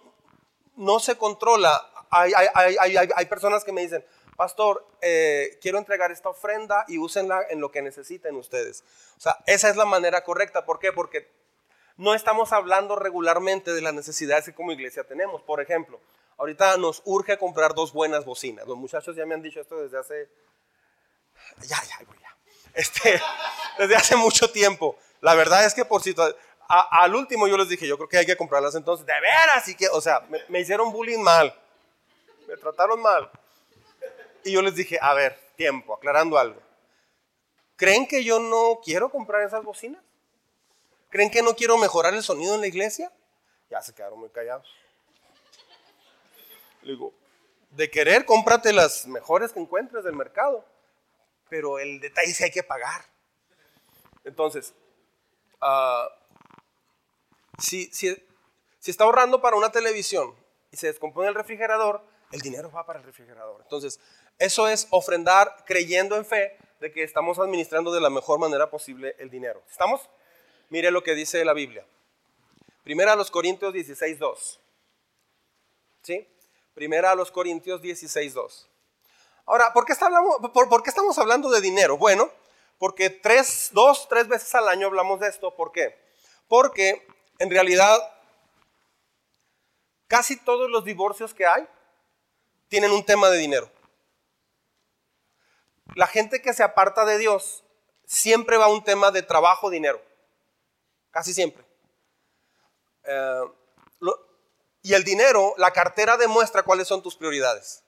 [0.77, 1.91] no se controla.
[2.11, 4.05] Hay, hay, hay, hay, personas que me dicen,
[4.37, 8.85] pastor, eh, quiero entregar esta ofrenda y úsenla en lo que necesiten ustedes.
[9.17, 10.65] O sea, esa es la manera correcta.
[10.65, 10.93] ¿Por qué?
[10.93, 11.38] Porque
[11.99, 15.43] no estamos hablando regularmente de las necesidades que como iglesia tenemos.
[15.43, 16.01] Por ejemplo,
[16.39, 18.67] ahorita nos urge comprar dos buenas bocinas.
[18.67, 20.29] Los muchachos ya me han dicho esto desde hace...
[21.63, 22.37] Ya, ya, ya.
[22.73, 23.21] Este,
[23.79, 24.97] desde hace mucho tiempo.
[25.21, 26.15] La verdad es que por si...
[26.69, 29.05] al último yo les dije, yo creo que hay que comprarlas entonces.
[29.05, 31.53] De veras, y que, o sea, me hicieron bullying mal.
[32.47, 33.29] Me trataron mal.
[34.45, 36.63] Y yo les dije, a ver, tiempo, aclarando algo.
[37.75, 40.03] ¿Creen que yo no quiero comprar esas bocinas?
[41.11, 43.13] ¿Creen que no quiero mejorar el sonido en la iglesia?
[43.71, 44.69] Ya se quedaron muy callados.
[46.83, 47.13] Le digo,
[47.71, 50.65] de querer, cómprate las mejores que encuentres del mercado.
[51.49, 53.05] Pero el detalle es que hay que pagar.
[54.25, 54.75] Entonces,
[55.63, 56.09] uh,
[57.59, 58.15] si, si,
[58.79, 60.35] si está ahorrando para una televisión
[60.71, 63.63] y se descompone el refrigerador, el dinero va para el refrigerador.
[63.63, 63.99] Entonces,
[64.39, 69.17] eso es ofrendar creyendo en fe de que estamos administrando de la mejor manera posible
[69.19, 69.63] el dinero.
[69.71, 70.09] ¿Estamos?
[70.69, 71.87] Mire lo que dice la Biblia.
[72.85, 74.61] Primera a los Corintios 16, 2.
[76.03, 76.29] ¿Sí?
[76.75, 78.69] Primera a los Corintios 16, 2.
[79.47, 79.95] Ahora, ¿por qué,
[80.53, 81.97] por, qué estamos hablando de dinero?
[81.97, 82.31] Bueno,
[82.79, 85.55] porque tres, dos, tres veces al año hablamos de esto.
[85.57, 85.99] ¿Por qué?
[86.49, 87.07] Porque
[87.39, 87.99] en realidad
[90.07, 91.67] casi todos los divorcios que hay
[92.69, 93.71] tienen un tema de dinero
[95.95, 97.65] la gente que se aparta de Dios
[98.07, 100.01] siempre va a un tema de trabajo, dinero.
[101.11, 101.65] Casi siempre.
[103.05, 103.45] Eh,
[104.83, 107.83] y el dinero, la cartera demuestra cuáles son tus prioridades.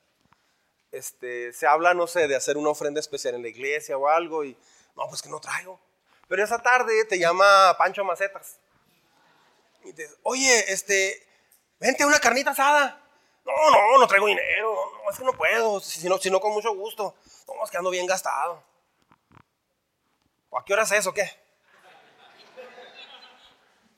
[0.92, 4.44] Este, se habla, no sé, de hacer una ofrenda especial en la iglesia o algo
[4.44, 4.56] y,
[4.96, 5.80] no, pues que no traigo.
[6.28, 8.58] Pero esa tarde te llama Pancho Macetas.
[9.84, 11.26] Y te dice, oye, este,
[11.78, 13.00] vente una carnita asada.
[13.44, 14.74] No, no, no traigo dinero.
[15.02, 17.14] No, es que no puedo, si no, si no con mucho gusto.
[17.46, 18.62] No, es que ando bien gastado.
[20.50, 21.14] ¿O a qué hora es eso?
[21.14, 21.30] ¿Qué?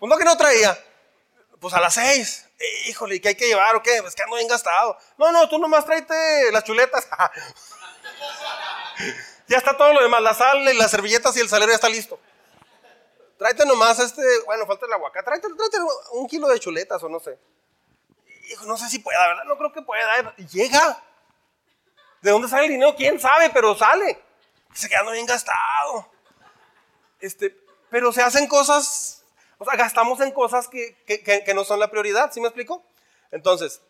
[0.02, 0.76] Pues no que no traía.
[1.60, 2.44] pues a las seis.
[2.88, 3.98] Híjole, ¿qué hay que llevar o qué?
[3.98, 4.98] Es que ando bien gastado.
[5.16, 7.06] No, no, tú nomás tráete las chuletas.
[9.46, 12.18] ya está todo lo demás, la sal las servilletas y el salero ya está listo.
[13.38, 15.76] Tráete nomás este, bueno, falta el aguacate, tráete, tráete
[16.14, 17.38] un kilo de chuletas o no sé.
[18.50, 19.44] Hijo, no sé si pueda, ¿verdad?
[19.44, 20.34] No creo que pueda.
[20.50, 21.00] Llega.
[22.22, 22.96] ¿De dónde sale el dinero?
[22.96, 23.50] ¿Quién sabe?
[23.50, 24.20] Pero sale.
[24.74, 26.10] Se quedando bien gastado.
[27.20, 27.56] Este,
[27.88, 29.21] pero se hacen cosas,
[29.62, 32.82] o sea, gastamos en cosas que, que, no son la prioridad, ¿sí me explico?
[33.30, 33.80] Entonces,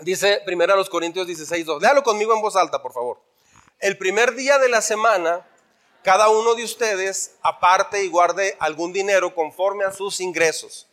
[0.00, 1.82] dice primero los Corintios 16, 2.
[1.82, 3.20] Léalo conmigo en voz alta, por favor.
[3.78, 5.46] El primer día de la semana,
[6.02, 10.86] cada uno de ustedes aparte y guarde algún dinero conforme a sus ingresos.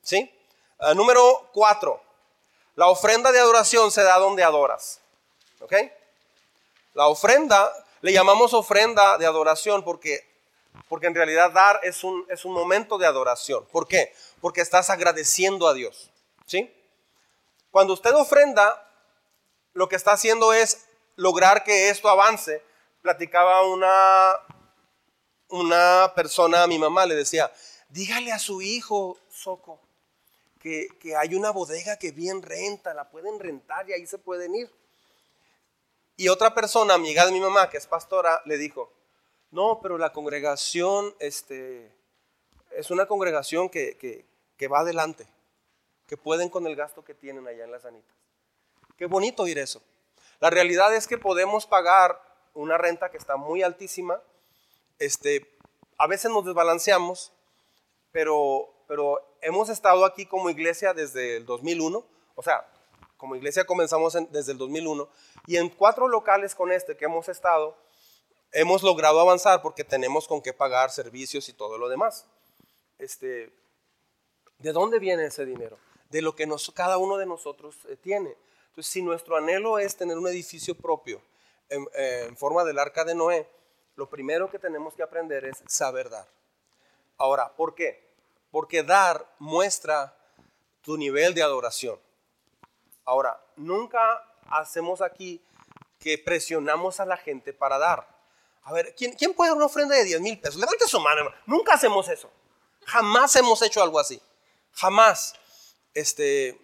[0.00, 0.32] ¿Sí?
[0.78, 2.00] Ah, número 4.
[2.76, 5.00] La ofrenda de adoración se da donde adoras.
[5.60, 5.74] ¿Ok?
[6.94, 10.31] La ofrenda, le llamamos ofrenda de adoración porque,
[10.88, 13.66] porque en realidad dar es un, es un momento de adoración.
[13.66, 14.12] ¿Por qué?
[14.40, 16.10] Porque estás agradeciendo a Dios.
[16.46, 16.72] ¿Sí?
[17.70, 18.88] Cuando usted ofrenda,
[19.72, 22.62] lo que está haciendo es lograr que esto avance.
[23.00, 24.34] Platicaba una,
[25.48, 27.50] una persona a mi mamá, le decía,
[27.88, 29.80] dígale a su hijo, Soco,
[30.60, 34.54] que, que, hay una bodega que bien renta, la pueden rentar y ahí se pueden
[34.54, 34.70] ir.
[36.16, 38.92] Y otra persona, amiga de mi mamá, que es pastora, le dijo,
[39.52, 41.92] no, pero la congregación este,
[42.70, 43.96] es una congregación que,
[44.56, 45.26] que, va adelante,
[46.06, 48.16] que pueden con el gasto que tienen allá en las Anitas.
[48.96, 49.82] Qué bonito oír eso.
[50.40, 52.18] La realidad es que podemos pagar
[52.54, 54.20] una renta que está muy altísima.
[54.98, 55.46] Este,
[55.98, 57.32] a veces nos desbalanceamos,
[58.10, 62.04] pero, pero hemos estado aquí como iglesia desde el 2001.
[62.36, 62.66] O sea,
[63.18, 65.08] como iglesia comenzamos desde el 2001.
[65.46, 67.76] Y en cuatro locales con este que hemos estado,
[68.52, 72.26] hemos logrado avanzar porque tenemos con qué pagar servicios y todo lo demás.
[72.98, 73.52] Este,
[74.58, 75.78] ¿De dónde viene ese dinero?
[76.10, 78.36] De lo que nos, cada uno de nosotros eh, tiene.
[78.68, 81.20] Entonces, si nuestro anhelo es tener un edificio propio
[81.68, 83.48] eh, en, forma del arca de Noé,
[83.96, 86.28] lo primero que tenemos que aprender es saber dar.
[87.18, 88.08] Ahora, ¿por qué?
[88.50, 90.16] Porque dar muestra
[90.82, 91.98] tu nivel de adoración.
[93.04, 95.42] Ahora, nunca hacemos aquí
[95.98, 98.06] que presionamos a la gente para dar.
[98.62, 100.56] A ver, ¿quién, puede dar una ofrenda de 10 mil pesos?
[100.56, 101.30] Levante su mano.
[101.46, 102.30] Nunca hacemos eso.
[102.86, 104.20] Jamás hemos hecho algo así.
[104.72, 105.34] Jamás.
[105.94, 106.58] Este,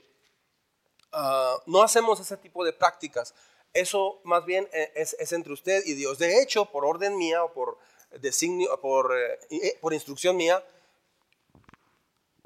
[1.13, 3.35] Ah, no hacemos ese tipo de prácticas.
[3.73, 6.19] Eso más bien eh, es, entre usted y Dios.
[6.19, 7.79] De hecho, por orden mía o por
[8.21, 10.65] designio, por, eh, eh, por instrucción mía,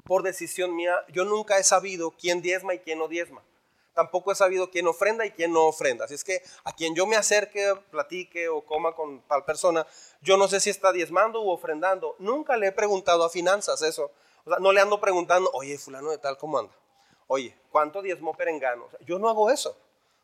[0.05, 3.41] por decisión mía, yo nunca he sabido quién diezma y quién no diezma.
[3.93, 6.05] Tampoco he sabido quién ofrenda y quién no ofrenda.
[6.05, 9.85] Así es que a quien yo me acerque, platique o coma con tal persona,
[10.21, 12.15] yo no sé si está diezmando u ofrendando.
[12.19, 14.11] Nunca le he preguntado a finanzas eso.
[14.45, 16.73] O sea, no le ando preguntando, oye, fulano de tal, ¿cómo anda?
[17.27, 18.89] Oye, ¿cuánto diezmó Perengano?
[19.01, 19.77] yo no hago eso.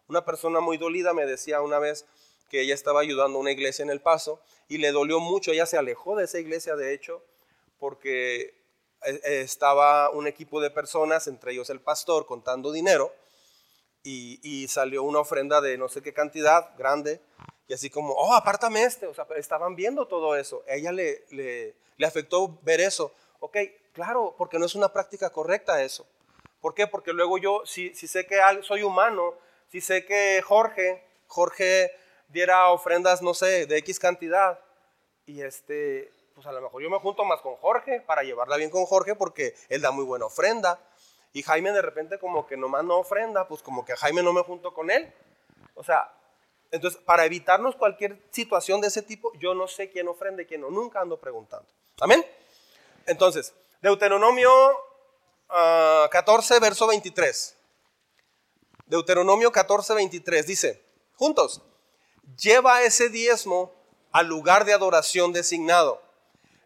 [0.07, 2.05] Una persona muy dolida me decía una vez
[2.49, 5.67] que ella estaba ayudando a una iglesia en El Paso y le dolió mucho, ella
[5.67, 7.23] se alejó de esa iglesia de hecho
[7.77, 8.41] porque
[9.05, 13.13] eh, eh, estaba un equipo de personas, entre ellos el pastor, contando dinero
[14.09, 17.21] y, salió una ofrenda de no sé qué cantidad grande
[17.67, 20.63] y así como, oh, apártame este, o sea, estaban viendo todo eso.
[20.67, 23.13] Ella le, le, le afectó ver eso.
[23.39, 23.57] Ok,
[23.93, 26.07] claro, porque no es una práctica correcta eso.
[26.61, 26.87] ¿Por qué?
[26.87, 29.35] Porque luego yo, si, si sé que soy humano,
[29.71, 31.91] si sé que Jorge, Jorge
[32.27, 34.59] diera ofrendas, no sé, de X cantidad,
[35.25, 38.71] y este, pues a lo mejor yo me junto más con Jorge para llevarla bien
[38.71, 40.79] con Jorge porque él da muy buena ofrenda.
[41.33, 44.41] Y Jaime de repente como que nomás no ofrenda, pues como que Jaime no me
[44.41, 45.13] junto con él.
[45.75, 46.11] O sea,
[46.71, 50.61] entonces para evitarnos cualquier situación de ese tipo, yo no sé quién ofrenda y quién
[50.61, 51.67] no, nunca ando preguntando.
[51.99, 52.25] Amén.
[53.05, 54.51] Entonces, Deuteronomio
[56.09, 57.55] 14, ah, verso 23.
[58.85, 60.83] Deuteronomio 14, 23 dice,
[61.15, 61.61] juntos,
[62.37, 63.71] lleva ese diezmo
[64.11, 66.01] al lugar de adoración designado,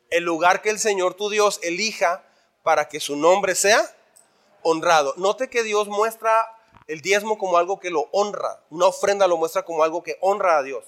[0.09, 2.23] el lugar que el Señor tu Dios elija
[2.63, 3.93] para que su nombre sea
[4.63, 5.13] honrado.
[5.17, 6.55] Note que Dios muestra
[6.87, 10.57] el diezmo como algo que lo honra, una ofrenda lo muestra como algo que honra
[10.57, 10.85] a Dios.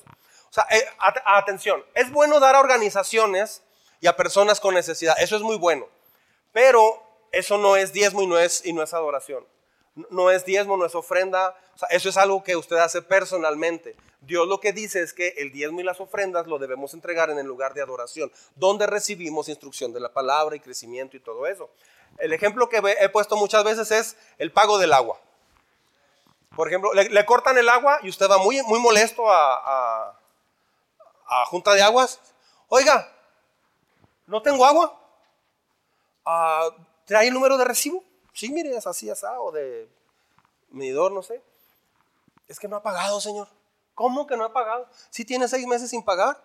[0.49, 0.85] O sea, eh,
[1.25, 3.61] atención, es bueno dar a organizaciones
[4.01, 5.87] y a personas con necesidad, eso es muy bueno,
[6.51, 7.01] pero
[7.31, 9.45] eso no es diezmo y no es, y no es adoración.
[10.09, 11.55] No es diezmo, no es ofrenda.
[11.89, 13.95] eso es algo que usted hace personalmente.
[14.19, 17.37] Dios lo que dice es que el diezmo y las ofrendas lo debemos entregar en
[17.37, 21.69] el lugar de adoración, donde recibimos instrucción de la palabra y crecimiento y todo eso.
[22.17, 25.19] El ejemplo que he puesto muchas veces es el pago del agua.
[26.55, 30.17] Por ejemplo, le, cortan el agua y usted va muy, muy molesto a,
[31.27, 32.19] a, Junta de Aguas.
[32.69, 33.11] Oiga,
[34.25, 34.97] ¿no tengo agua?
[36.23, 36.69] Ah,
[37.05, 38.03] ¿Trae el número de recibo?
[38.33, 39.89] sí, mire, es así, asado, de
[40.69, 41.41] medidor, no sé.
[42.47, 43.47] Es que no ha pagado, señor.
[43.93, 44.87] ¿Cómo que no ha pagado?
[45.09, 46.43] Si tiene seis meses sin pagar.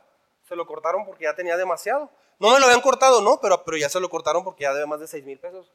[0.49, 2.11] Se lo cortaron porque ya tenía demasiado.
[2.41, 4.87] No me lo habían cortado, no, pero, pero ya se lo cortaron porque ya debe
[4.87, 5.71] más de seis mil pesos.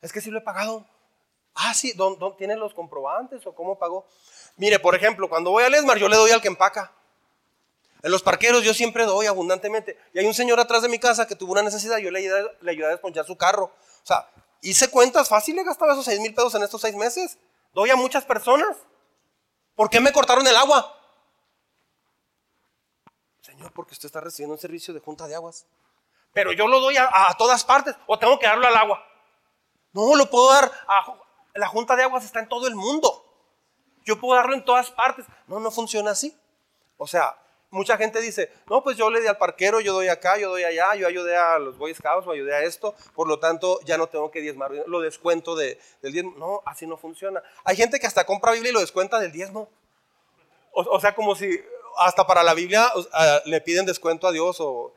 [0.00, 0.86] Es que sí lo he pagado.
[1.52, 4.06] Ah, sí, ¿dónde, tiene los comprobantes o cómo pagó?
[4.56, 6.92] Mire, por ejemplo, cuando voy a Lesmar, yo le doy al que empaca.
[8.02, 9.98] En los parqueros yo siempre doy abundantemente.
[10.12, 12.48] Y hay un señor atrás de mi casa que tuvo una necesidad, yo le ayudé,
[12.60, 13.64] le ayudé a desponchar su carro.
[13.64, 14.30] O sea,
[14.62, 17.36] hice cuentas fácil, he gastado esos seis mil pesos en estos seis meses.
[17.74, 18.76] Doy a muchas personas.
[19.74, 20.95] ¿Por qué me cortaron el agua?
[23.74, 25.66] Porque usted está recibiendo un servicio de junta de aguas.
[26.32, 29.04] Pero yo lo doy a, todas partes o tengo que darlo al agua.
[29.92, 31.16] No, lo puedo dar a
[31.54, 33.24] la junta de aguas está en todo el mundo.
[34.04, 35.26] Yo puedo darlo en todas partes.
[35.46, 36.36] No, no funciona así.
[36.98, 37.36] O sea,
[37.70, 40.64] mucha gente dice, no, pues yo le di al parquero, yo doy acá, yo doy
[40.64, 43.98] allá, yo ayudé a los Boy Scouts o ayudé a esto, por lo tanto ya
[43.98, 46.34] no tengo que diezmar, lo descuento de, del diezmo.
[46.36, 47.42] No, así no funciona.
[47.64, 49.68] Hay gente que hasta compra Biblia y lo descuenta del diezmo.
[50.78, 51.58] O, sea, como si
[51.96, 52.92] hasta para la Biblia
[53.44, 54.94] le piden descuento a Dios o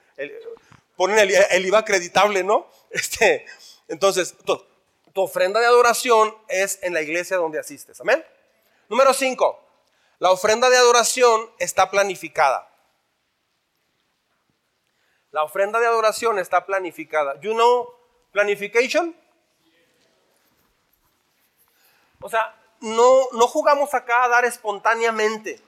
[0.95, 2.67] ponen el, IVA acreditable, ¿no?
[2.91, 3.45] Este,
[3.87, 4.59] entonces, tu,
[5.13, 8.01] tu ofrenda de adoración es en la iglesia donde asistes.
[8.01, 8.25] Amén.
[8.87, 9.59] Número 5.
[10.17, 12.67] La ofrenda de adoración está planificada.
[15.31, 17.39] La ofrenda de adoración está planificada.
[17.41, 17.93] You know
[18.31, 19.15] planification?
[22.21, 25.59] O sea, no, no jugamos acá a dar espontáneamente.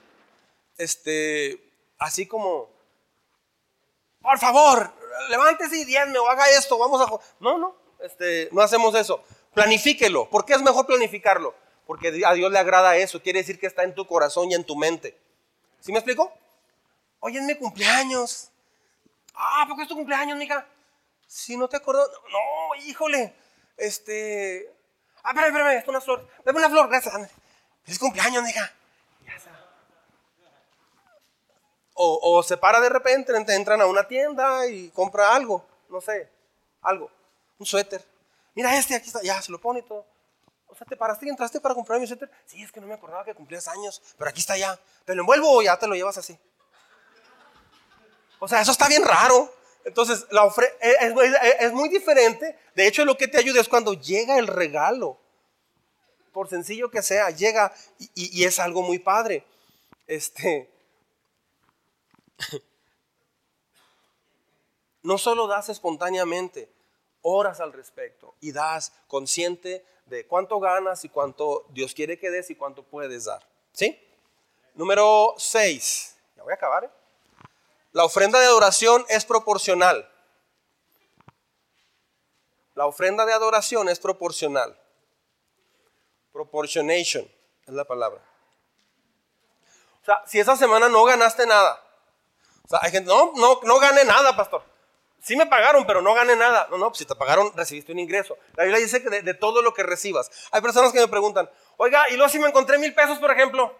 [0.82, 1.62] Este,
[1.96, 2.68] así como,
[4.20, 4.92] por favor,
[5.30, 7.06] levántese y diezme o haga esto, vamos a...
[7.38, 9.22] No, no, este, no hacemos eso.
[9.54, 10.28] Planifíquelo.
[10.28, 11.54] ¿Por qué es mejor planificarlo?
[11.86, 13.22] Porque a Dios le agrada eso.
[13.22, 15.16] Quiere decir que está en tu corazón y en tu mente.
[15.78, 16.32] ¿Sí me explico?
[17.20, 18.50] Hoy es mi cumpleaños.
[19.36, 20.66] Ah, ¿por qué es tu cumpleaños, mija?
[21.28, 22.10] Si no te acuerdo.
[22.28, 23.36] No, híjole.
[23.76, 24.68] Este.
[25.22, 26.28] Ah, espérame, espérame, es una flor.
[26.44, 27.14] Dame una flor, gracias.
[27.86, 28.72] Es cumpleaños, mija.
[31.94, 35.64] O, se para de repente, entran a una tienda y compra algo.
[35.88, 36.28] No sé,
[36.80, 37.10] algo.
[37.58, 38.04] Un suéter.
[38.54, 39.20] Mira este, aquí está.
[39.22, 40.06] Ya, se lo pone y todo.
[40.66, 42.30] O sea, ¿te paraste y entraste para comprar mi suéter?
[42.46, 44.78] Sí, es que no me acordaba que cumplías años, pero aquí está ya.
[45.04, 46.38] ¿Te lo envuelvo o ya te lo llevas así?
[48.38, 49.54] O sea, eso está bien raro.
[49.84, 50.46] Entonces, la
[50.80, 51.14] e, es,
[51.60, 52.58] es, muy diferente.
[52.74, 55.18] De hecho, lo que te ayuda es cuando llega el regalo.
[56.32, 59.44] Por sencillo que sea, llega y, y es algo muy padre.
[60.06, 60.71] Este.
[65.04, 66.72] No solo das espontáneamente,
[67.22, 72.50] oras al respecto y das consciente de cuánto ganas y cuánto Dios quiere que des
[72.50, 73.44] y cuánto puedes dar.
[73.72, 73.98] ¿Sí?
[74.74, 76.16] Número 6.
[76.36, 76.84] Ya voy a acabar.
[76.84, 76.90] ¿eh?
[77.92, 80.08] La ofrenda de adoración es proporcional.
[82.74, 84.78] La ofrenda de adoración es proporcional.
[86.32, 87.30] Proportionation
[87.66, 88.22] es la palabra.
[90.00, 91.91] O sea, si esa semana no ganaste nada.
[92.72, 94.62] Sea, hay gente, no, no, no gane nada, pastor
[95.22, 96.68] sí me pagaron, pero no gané nada.
[96.70, 98.36] No, no, pues si te pagaron, recibiste un ingreso.
[98.56, 100.30] La Biblia dice que de, todo lo que recibas.
[100.50, 103.78] Hay personas que me preguntan, oiga, y luego si me encontré mil pesos, por ejemplo.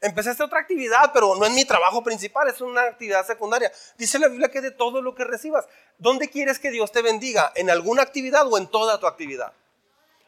[0.00, 3.72] Empecé esta otra actividad, pero no es mi trabajo principal, es una actividad secundaria.
[3.96, 5.66] Dice la Biblia que de todo lo que recibas.
[5.98, 7.52] ¿Dónde quieres que Dios te bendiga?
[7.56, 9.52] ¿En alguna actividad o en toda tu actividad?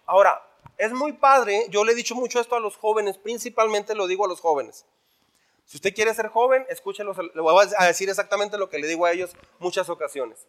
[0.07, 0.43] Ahora,
[0.77, 4.25] es muy padre, yo le he dicho mucho esto a los jóvenes, principalmente lo digo
[4.25, 4.87] a los jóvenes.
[5.71, 9.07] Si usted quiere ser joven, escúchelos, le voy a decir exactamente lo que le digo
[9.07, 10.49] a ellos muchas ocasiones.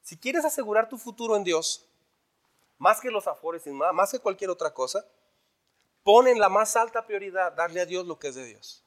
[0.00, 1.88] Si quieres asegurar tu futuro en Dios,
[2.78, 5.04] más que los afores y más que cualquier otra cosa,
[6.04, 8.84] pon en la más alta prioridad darle a Dios lo que es de Dios.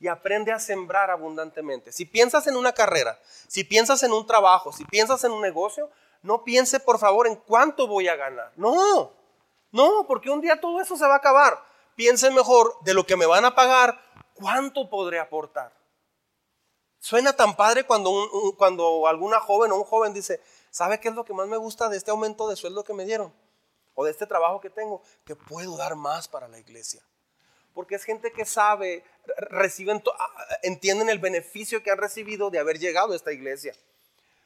[0.00, 1.90] Y aprende a sembrar abundantemente.
[1.90, 3.18] Si piensas en una carrera,
[3.48, 5.88] si piensas en un trabajo, si piensas en un negocio,
[6.20, 8.52] no piense por favor en cuánto voy a ganar.
[8.56, 9.14] No,
[9.72, 11.58] no, porque un día todo eso se va a acabar.
[11.94, 14.04] Piense mejor de lo que me van a pagar
[14.36, 15.72] ¿cuánto podré aportar?
[16.98, 21.24] Suena tan padre cuando, cuando alguna joven o un joven dice, ¿sabe qué es lo
[21.24, 23.32] que más me gusta de este aumento de sueldo que me dieron?
[23.94, 27.02] O de este trabajo que tengo, que puedo dar más para la iglesia.
[27.74, 29.04] Porque es gente que sabe,
[29.50, 30.02] reciben,
[30.62, 33.74] entienden el beneficio que han recibido de haber llegado a esta iglesia.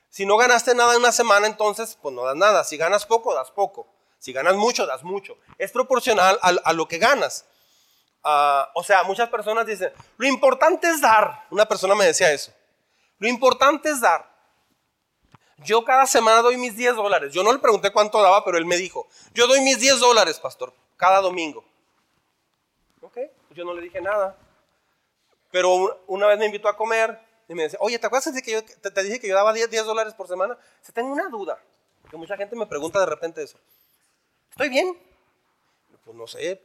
[0.09, 2.65] Si no ganaste nada en una semana, entonces, pues no das nada.
[2.65, 3.87] Si ganas poco, das poco.
[4.19, 5.39] Si ganas mucho, das mucho.
[5.57, 7.47] Es proporcional a lo que ganas.
[8.23, 11.47] Ah, o sea, muchas personas dicen, lo importante es dar.
[11.51, 12.53] Una persona me decía eso.
[13.19, 14.29] Lo importante es dar.
[15.59, 17.33] Yo cada semana doy mis 10 dólares.
[17.33, 20.41] Yo no le pregunté cuánto daba, pero él me dijo, yo doy mis 10 dólares,
[20.41, 21.65] pastor, cada domingo.
[23.03, 23.19] Ok,
[23.49, 24.37] pues yo no le dije nada.
[25.51, 27.19] Pero una vez me invitó a comer
[27.49, 29.71] y me decía, oye, ¿te acuerdas de que yo te, dije que yo daba 10,
[29.71, 30.57] 10 dólares por semana?
[30.81, 31.59] Se tengo una duda,
[32.09, 33.59] que mucha gente me pregunta de repente eso.
[34.51, 34.97] ¿Estoy bien?
[36.05, 36.63] Pues no sé,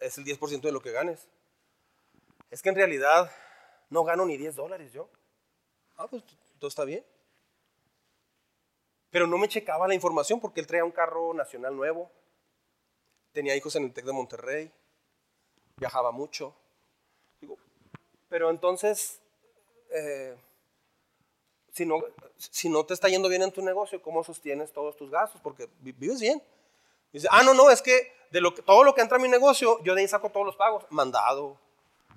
[0.00, 1.28] es el 10% de lo que ganes.
[2.50, 3.30] Es que en realidad
[3.90, 5.08] no gano ni 10 dólares yo.
[5.96, 6.22] Ah, pues
[6.58, 7.04] todo está bien.
[9.10, 12.10] Pero no me checaba la información porque él traía un carro nacional nuevo,
[13.32, 14.72] tenía hijos en el TEC de Monterrey,
[15.76, 16.54] viajaba mucho.
[17.40, 17.56] Digo,
[18.28, 19.20] pero entonces,
[19.90, 20.36] eh,
[21.72, 22.02] si, no,
[22.36, 25.40] si no te está yendo bien en tu negocio, ¿cómo sostienes todos tus gastos?
[25.40, 26.42] Porque vives bien.
[27.12, 29.28] Dice, ah, no, no, es que de lo que, todo lo que entra a mi
[29.28, 30.84] negocio, yo de ahí saco todos los pagos.
[30.90, 31.56] Mandado,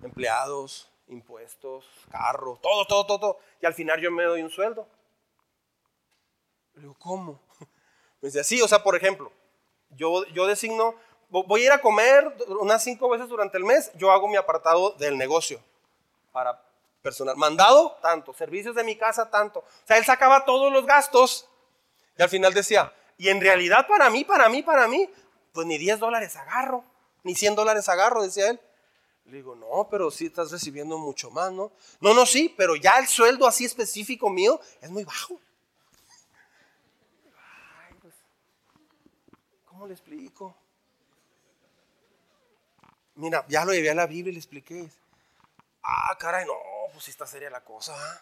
[0.02, 3.40] empleados, impuestos, carro, todo, todo, todo, todo.
[3.62, 4.88] Y al final yo me doy un sueldo.
[6.76, 7.40] Le digo, ¿cómo?
[8.22, 9.32] Me dice, sí, o sea, por ejemplo,
[9.92, 10.96] yo, yo designo,
[11.30, 14.92] voy a ir a comer unas cinco veces durante el mes, yo hago mi apartado
[14.92, 15.62] del negocio
[16.34, 16.62] para
[17.02, 17.38] personal.
[17.38, 18.34] Mandado, tanto.
[18.34, 19.60] Servicios de mi casa, tanto.
[19.60, 21.48] O sea, él sacaba todos los gastos
[22.18, 25.10] y al final decía, y en realidad para mí, para mí, para mí,
[25.54, 26.84] pues ni 10 dólares agarro,
[27.24, 28.60] ni 100 dólares agarro, decía él.
[29.26, 31.72] Le digo, no, pero sí estás recibiendo mucho más, ¿no?
[32.00, 35.40] No, no, sí, pero ya el sueldo así específico mío es muy bajo.
[38.02, 38.14] Pues,
[39.66, 40.56] ¿Cómo le explico?
[43.16, 44.90] Mira, ya lo llevé a la Biblia y le expliqué.
[45.84, 46.54] Ah, caray, no,
[46.94, 47.94] pues esta sería la cosa.
[47.96, 48.22] ¿ah?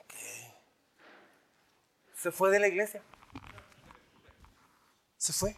[0.00, 0.14] Ok.
[2.16, 3.00] Se fue de la iglesia.
[5.18, 5.56] Se fue.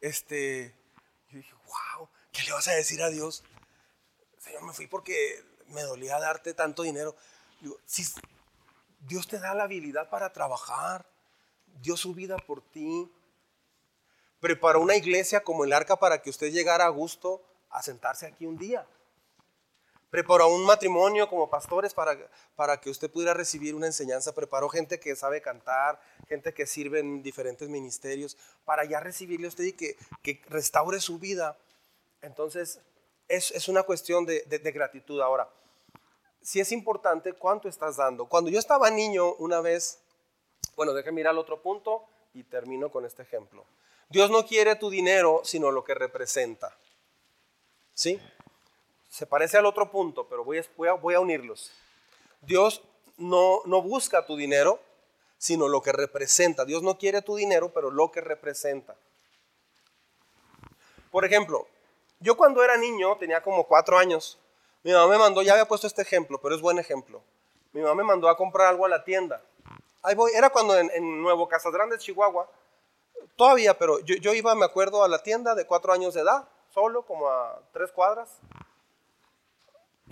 [0.00, 0.74] Este,
[1.30, 3.42] yo dije, wow, ¿qué le vas a decir a Dios?
[4.38, 7.16] Señor, me fui porque me dolía darte tanto dinero.
[7.86, 8.04] Si
[9.00, 11.06] Dios te da la habilidad para trabajar,
[11.80, 13.10] dio su vida por ti,
[14.40, 18.46] preparó una iglesia como el arca para que usted llegara a gusto a sentarse aquí
[18.46, 18.86] un día.
[20.14, 22.16] Preparó un matrimonio como pastores para,
[22.54, 24.32] para que usted pudiera recibir una enseñanza.
[24.32, 29.48] Preparó gente que sabe cantar, gente que sirve en diferentes ministerios, para ya recibirle a
[29.48, 31.58] usted y que, que restaure su vida.
[32.22, 32.78] Entonces,
[33.26, 35.20] es, es una cuestión de, de, gratitud.
[35.20, 35.48] Ahora,
[36.40, 38.26] si es importante cuánto estás dando.
[38.26, 39.98] Cuando yo estaba niño, una vez,
[40.76, 42.04] bueno, déjeme mirar al otro punto
[42.34, 43.66] y termino con este ejemplo.
[44.10, 46.78] Dios no quiere tu dinero, sino lo que representa.
[47.94, 48.20] ¿Sí?
[49.14, 50.58] Se parece al otro punto, pero voy
[51.14, 51.70] a, unirlos.
[52.40, 52.82] Dios
[53.16, 54.80] no, busca tu dinero,
[55.38, 56.64] sino lo que representa.
[56.64, 58.96] Dios no quiere tu dinero, pero lo que representa.
[61.12, 61.68] Por ejemplo,
[62.18, 64.36] yo cuando era niño, tenía como cuatro años,
[64.82, 67.22] mi mamá me mandó, ya había puesto este ejemplo, pero es buen ejemplo.
[67.72, 69.44] Mi mamá me mandó a comprar algo a la tienda.
[70.02, 72.50] Ahí voy, era cuando en, Nuevo Casas Grandes, Chihuahua,
[73.36, 77.02] todavía, pero yo, iba, me acuerdo, a la tienda de cuatro años de edad, solo,
[77.06, 78.40] como a tres cuadras.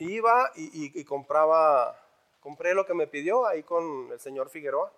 [0.02, 1.96] Iba y, compraba,
[2.40, 4.92] compré lo que me pidió ahí con el señor Figueroa.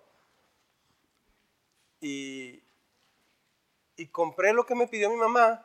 [2.01, 2.61] Y,
[4.11, 5.63] compré lo que me pidió mi mamá.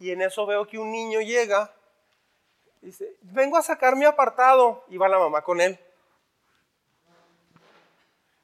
[0.00, 1.72] Y en eso veo que un niño llega.
[2.82, 4.84] Y dice, vengo a sacar mi apartado.
[4.88, 5.78] Y va la mamá con él.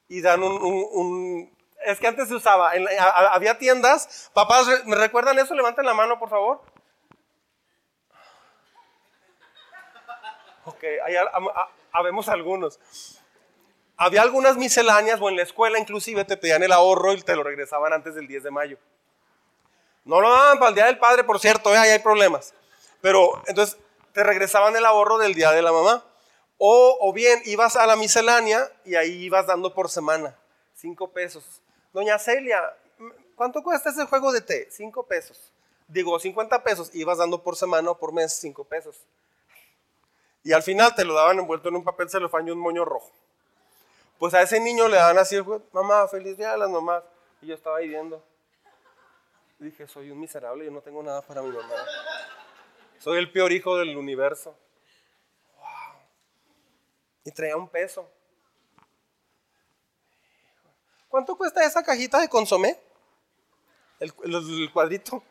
[0.07, 1.51] Y dan un,
[1.85, 2.71] es que antes se usaba,
[3.31, 5.55] había tiendas, papás, ¿me recuerdan eso?
[5.55, 6.61] Levanten la mano, por favor.
[10.71, 11.15] Ok, ahí
[11.91, 12.79] habemos algunos.
[13.97, 17.43] Había algunas misceláneas, o en la escuela inclusive te pedían el ahorro y te lo
[17.43, 18.77] regresaban antes del 10 de mayo.
[20.05, 22.53] No lo daban para el Día del Padre, por cierto, eh, ahí hay problemas.
[23.01, 23.77] Pero entonces
[24.13, 26.03] te regresaban el ahorro del Día de la Mamá.
[26.57, 30.35] O, o bien ibas a la miscelánea y ahí ibas dando por semana,
[30.75, 31.43] cinco pesos.
[31.91, 32.61] Doña Celia,
[33.35, 34.67] ¿cuánto cuesta ese juego de té?
[34.71, 35.51] Cinco pesos.
[35.87, 36.89] Digo, 50 pesos.
[36.93, 38.95] Ibas dando por semana o por mes cinco pesos.
[40.43, 43.11] Y al final te lo daban envuelto en un papel celofán y un moño rojo.
[44.17, 47.03] Pues a ese niño le dan así el mamá, feliz día a las mamás.
[47.41, 48.23] Y yo estaba ahí viendo.
[49.59, 51.73] dije, soy un miserable, yo no tengo nada para mi mamá.
[52.99, 54.55] Soy el peor hijo del universo.
[55.57, 56.01] Wow.
[57.25, 58.07] Y traía un peso.
[61.09, 62.79] ¿Cuánto cuesta esa cajita de consomé?
[63.99, 65.23] El, cuadrito.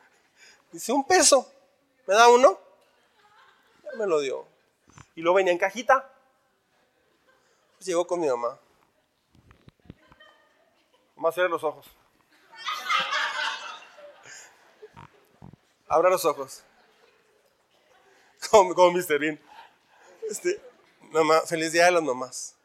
[0.70, 1.50] Dice, un peso.
[2.06, 2.58] ¿Me da uno?
[3.84, 4.46] Ya me lo dio.
[5.20, 6.10] Y luego venía en cajita.
[7.76, 8.58] Pues llegó con mi mamá.
[11.14, 11.86] Vamos a cerrar los ojos.
[15.88, 16.64] Abra los ojos.
[18.50, 19.18] Como, como Mr.
[19.18, 19.38] Bean.
[20.22, 20.58] Este,
[21.10, 22.56] mamá, feliz día de las mamás.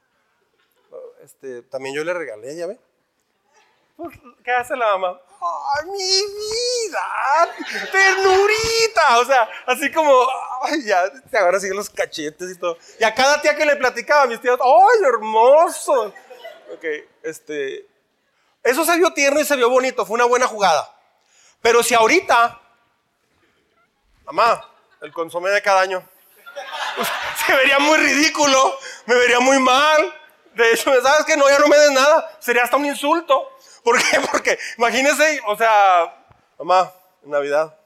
[1.23, 2.79] Este, también yo le regalé, ya ve.
[3.97, 5.19] Pues, ¿Qué hace la mamá?
[5.41, 7.55] ¡Ay, mi vida!
[7.91, 9.19] ¡Ternurita!
[9.19, 10.25] O sea, así como,
[10.65, 12.77] Ay, ya, ahora siguen los cachetes y todo.
[12.99, 16.13] Y a cada tía que le platicaba, mis tías, ¡ay, hermoso!
[16.73, 16.85] Ok,
[17.23, 17.87] este.
[18.63, 20.91] Eso se vio tierno y se vio bonito, fue una buena jugada.
[21.61, 22.59] Pero si ahorita,
[24.25, 26.07] mamá, el consomé de cada año,
[27.45, 30.13] se vería muy ridículo, me vería muy mal.
[30.53, 32.37] De hecho, ¿sabes que No, ya no me des nada.
[32.39, 33.51] Sería hasta un insulto.
[33.83, 34.19] ¿Por qué?
[34.31, 36.25] Porque imagínense, o sea,
[36.57, 36.91] mamá,
[37.23, 37.77] en Navidad,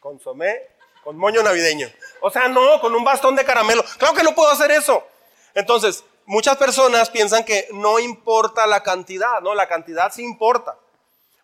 [0.00, 0.73] consomé
[1.04, 1.92] con moño navideño.
[2.22, 3.84] O sea, no, con un bastón de caramelo.
[3.98, 5.06] Claro que no puedo hacer eso.
[5.54, 9.54] Entonces, muchas personas piensan que no importa la cantidad, ¿no?
[9.54, 10.76] La cantidad sí importa.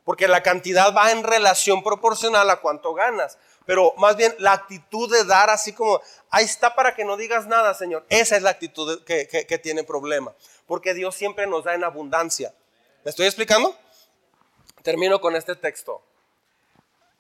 [0.03, 3.37] Porque la cantidad va en relación proporcional a cuánto ganas.
[3.67, 6.01] Pero más bien la actitud de dar así como,
[6.31, 8.07] ahí está para que no digas nada, Señor.
[8.09, 10.33] Esa es la actitud que, que tiene problema.
[10.67, 12.55] Porque Dios siempre nos da en abundancia.
[13.05, 13.77] ¿Me estoy explicando?
[14.83, 16.03] Termino con este texto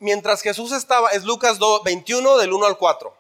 [0.00, 3.16] mientras Jesús estaba, es Lucas 21 del 1 al 4.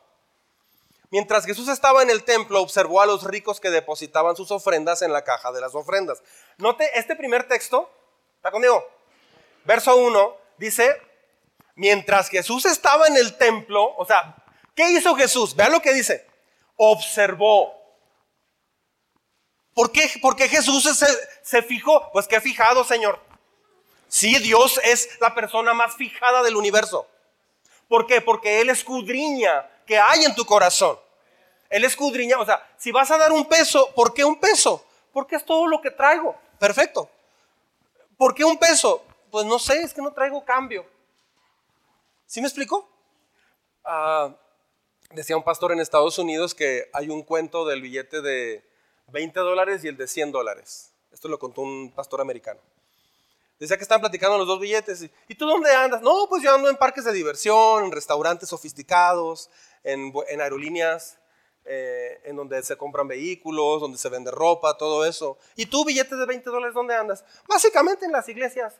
[1.10, 5.12] Mientras Jesús estaba en el templo, observó a los ricos que depositaban sus ofrendas en
[5.12, 6.22] la caja de las ofrendas.
[6.58, 7.90] Note este primer texto,
[8.36, 8.84] ¿está conmigo?
[9.64, 11.00] Verso 1 dice,
[11.74, 14.36] mientras Jesús estaba en el templo, o sea,
[14.74, 15.54] ¿qué hizo Jesús?
[15.56, 16.26] Vean lo que dice,
[16.76, 17.76] observó.
[19.74, 21.06] ¿Por qué, ¿Por Jesús se,
[21.42, 22.10] se fijó?
[22.12, 23.29] Pues que fijado, Señor.
[24.10, 27.06] Sí, Dios es la persona más fijada del universo.
[27.86, 28.20] ¿Por qué?
[28.20, 30.98] Porque Él escudriña que hay en tu corazón.
[31.68, 34.84] Él escudriña, o sea, si vas a dar un peso, ¿por qué un peso?
[35.12, 36.34] Porque es todo lo que traigo.
[36.58, 37.08] Perfecto.
[38.16, 39.04] ¿Por qué un peso?
[39.30, 40.84] Pues no sé, es que no traigo cambio.
[42.26, 42.88] ¿Sí me explico?
[43.84, 44.34] Ah,
[45.12, 48.64] decía un pastor en Estados Unidos que hay un cuento del billete de
[49.06, 50.92] 20 dólares y el de 100 dólares.
[51.12, 52.60] Esto lo contó un pastor americano.
[53.60, 55.06] Decía que estaban platicando los dos billetes.
[55.28, 56.00] ¿Y tú dónde andas?
[56.00, 59.50] No, pues yo ando en parques de diversión, en restaurantes sofisticados,
[59.84, 61.18] en, aerolíneas,
[61.66, 65.36] eh, en donde se compran vehículos, donde se vende ropa, todo eso.
[65.56, 67.22] ¿Y tú, billetes de 20 dólares, dónde andas?
[67.46, 68.76] Básicamente en las iglesias.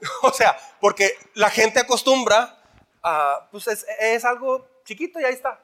[0.22, 2.60] o sea, porque la gente acostumbra
[3.04, 5.60] a, pues es, algo chiquito y ahí está.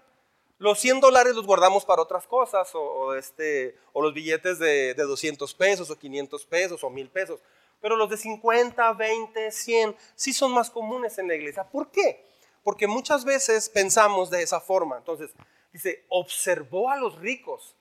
[0.58, 5.02] Los 100 dólares los guardamos para otras cosas, o, este, o los billetes de, de
[5.02, 7.40] 200 pesos, o 500 pesos, o 1000 pesos
[7.82, 11.64] pero los de 50, 20, 100 sí son más comunes en la iglesia.
[11.64, 12.24] ¿Por qué?
[12.62, 14.96] Porque muchas veces pensamos de esa forma.
[14.96, 15.32] Entonces,
[15.72, 17.74] dice, observó a los ricos.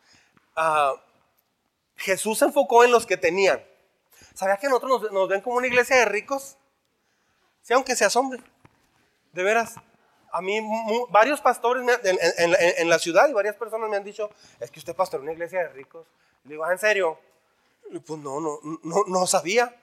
[0.56, 0.96] Ah,
[1.96, 3.64] Jesús se enfocó en los que tenían.
[4.34, 6.58] ¿Sabía que nosotros nos, ven como una iglesia de ricos?
[7.62, 8.42] Sí, aunque se asombre.
[9.34, 9.76] De veras.
[10.32, 10.60] A mí
[11.10, 15.20] varios pastores en, la ciudad y varias personas me han dicho, es que usted pastor
[15.20, 16.08] una iglesia de ricos.
[16.46, 17.20] Le digo, ah, ¿en serio?
[18.06, 19.76] pues no, no, no, no sabía.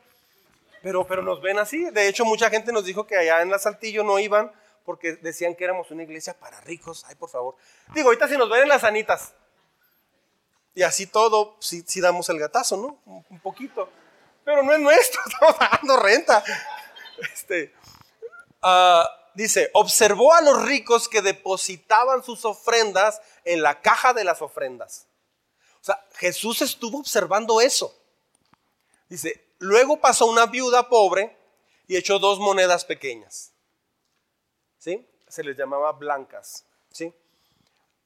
[0.89, 1.84] Pero, pero nos ven así.
[1.91, 4.51] De hecho, mucha gente nos dijo que allá en la Saltillo no iban
[4.86, 7.05] porque decían que éramos una iglesia para ricos.
[7.07, 7.57] Ay, por favor.
[7.93, 9.34] Digo, ahorita si nos ven en las sanitas.
[10.74, 13.03] Y así todo, sí, damos el gatazo, ¿no?
[13.05, 13.91] Un, poquito.
[14.47, 16.43] Pero no es nuestro, estamos pagando renta.
[17.34, 17.74] Este,
[18.62, 24.41] ah, dice, observó a los ricos que depositaban sus ofrendas en la caja de las
[24.41, 25.07] ofrendas.
[25.82, 27.95] O sea, Jesús estuvo observando eso.
[29.11, 31.36] Dice, Luego pasó una viuda pobre
[31.86, 33.52] y echó dos monedas pequeñas.
[34.78, 35.06] ¿Sí?
[35.28, 36.64] Se les llamaba blancas.
[36.92, 37.12] ¿Sí?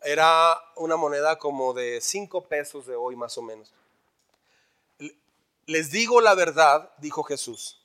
[0.03, 3.72] Era una moneda como de cinco pesos de hoy más o menos.
[5.66, 7.80] Les digo la verdad, dijo Jesús.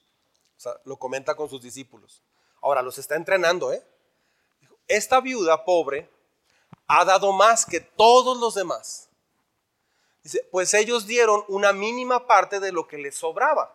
[0.58, 2.22] O sea, lo comenta con sus discípulos.
[2.62, 3.86] Ahora los está entrenando, ¿eh?
[4.88, 6.10] Esta viuda pobre
[6.88, 9.07] ha dado más que todos los demás
[10.52, 13.74] pues ellos dieron una mínima parte de lo que les sobraba.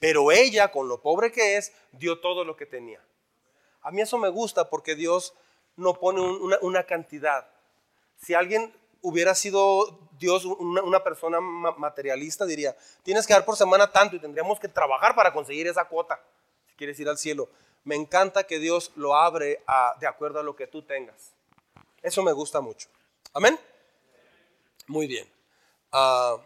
[0.00, 3.02] Pero ella, con lo pobre que es, dio todo lo que tenía.
[3.82, 5.34] A mí eso me gusta porque Dios
[5.76, 7.48] no pone una, cantidad.
[8.16, 14.16] Si alguien hubiera sido Dios una, persona materialista, diría, tienes que dar por semana tanto
[14.16, 16.20] y tendríamos que trabajar para conseguir esa cuota,
[16.68, 17.48] si quieres ir al cielo.
[17.84, 19.62] Me encanta que Dios lo abre
[20.00, 21.32] de acuerdo a lo que tú tengas.
[22.02, 22.88] Eso me gusta mucho.
[23.32, 23.58] Amén.
[24.86, 25.37] Muy bien.
[25.92, 26.36] Ah,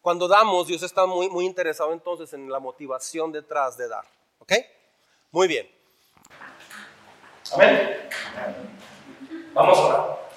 [0.00, 4.04] cuando damos, Dios está muy, muy interesado entonces en la motivación detrás de dar.
[4.38, 4.52] ¿Ok?
[5.30, 5.70] Muy bien.
[7.52, 8.08] Amén.
[9.52, 10.28] Vamos a orar.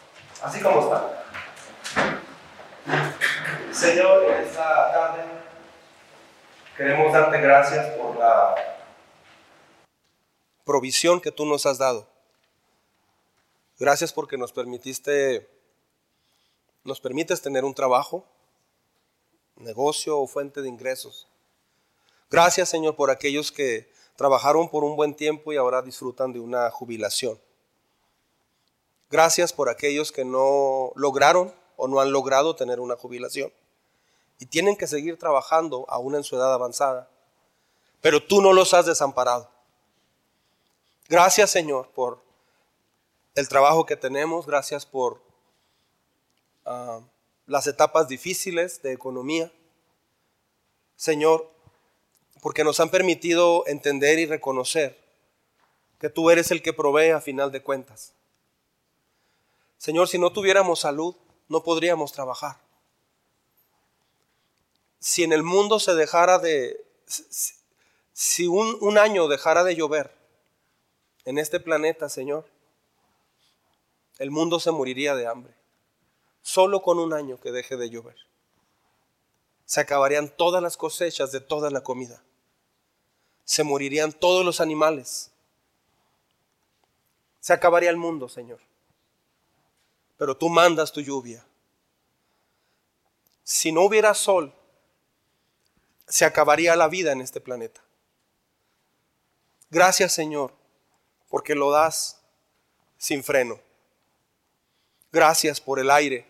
[0.42, 1.24] Así como está.
[3.72, 5.24] Señor, en esta tarde
[6.76, 8.56] queremos darte gracias por la
[10.66, 12.08] provisión que tú nos has dado.
[13.80, 15.48] Gracias porque nos permitiste
[16.84, 18.26] nos permites tener un trabajo,
[19.56, 21.28] negocio o fuente de ingresos.
[22.30, 26.70] Gracias, Señor, por aquellos que trabajaron por un buen tiempo y ahora disfrutan de una
[26.72, 27.40] jubilación.
[29.10, 33.52] Gracias por aquellos que no lograron o no han logrado tener una jubilación
[34.40, 37.10] y tienen que seguir trabajando aún en su edad avanzada.
[38.00, 39.50] Pero tú no los has desamparado.
[41.10, 42.22] Gracias Señor por
[43.36, 45.22] el trabajo que tenemos, gracias por
[46.66, 47.02] ah,
[47.46, 49.52] las etapas difíciles de economía.
[50.96, 51.52] Señor,
[52.42, 55.00] porque nos han permitido entender y reconocer
[56.00, 58.14] que tú eres el que provee a final de cuentas.
[59.78, 61.16] Señor, si no tuviéramos salud,
[61.48, 62.58] no podríamos trabajar.
[65.00, 66.86] Si en el mundo se dejara de,
[68.14, 70.16] si un año dejara de llover
[71.26, 72.48] en este planeta, Señor,
[74.20, 75.61] el mundo se moriría de hambre.
[76.42, 78.18] Solo con un año que deje de llover.
[79.66, 82.24] Se acabarían todas las cosechas de toda la comida
[83.52, 85.30] se morirían todos los animales.
[87.42, 88.62] Se acabaría el mundo, Señor.
[90.18, 91.46] Pero tú mandas tu lluvia.
[93.44, 94.54] Si no hubiera sol,
[96.08, 97.84] se acabaría la vida en este planeta.
[99.70, 100.54] Gracias, Señor,
[101.28, 102.22] porque lo das
[102.98, 103.60] sin freno.
[105.12, 106.26] Gracias por el aire.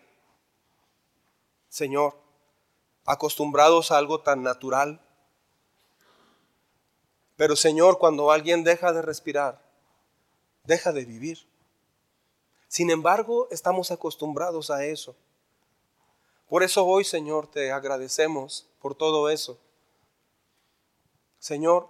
[1.72, 2.14] Señor,
[3.06, 5.00] acostumbrados a algo tan natural,
[7.34, 9.58] pero Señor, cuando alguien deja de respirar,
[10.64, 11.38] deja de vivir.
[12.68, 15.16] Sin embargo, estamos acostumbrados a eso.
[16.46, 19.58] Por eso hoy, Señor, te agradecemos por todo eso.
[21.38, 21.88] Señor,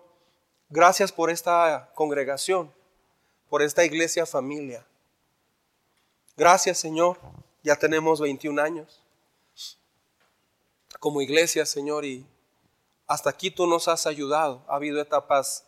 [0.71, 2.73] gracias por esta congregación,
[3.51, 4.87] por esta iglesia familia.
[6.37, 7.19] Gracias, Señor.
[7.65, 9.02] Ya tenemos 21 años
[11.03, 12.25] como iglesia, Señor, y
[13.09, 14.65] hasta aquí tú nos has ayudado.
[14.69, 15.65] Ha habido etapas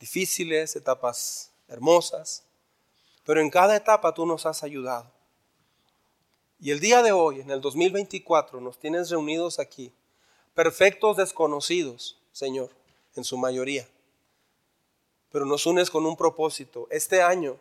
[0.00, 2.42] difíciles, etapas hermosas,
[3.24, 5.08] pero en cada etapa tú nos has ayudado.
[6.58, 9.92] Y el día de hoy, en el 2024, nos tienes reunidos aquí,
[10.54, 12.70] perfectos desconocidos, Señor,
[13.14, 13.88] en su mayoría.
[15.30, 16.88] Pero nos unes con un propósito.
[16.90, 17.58] Este año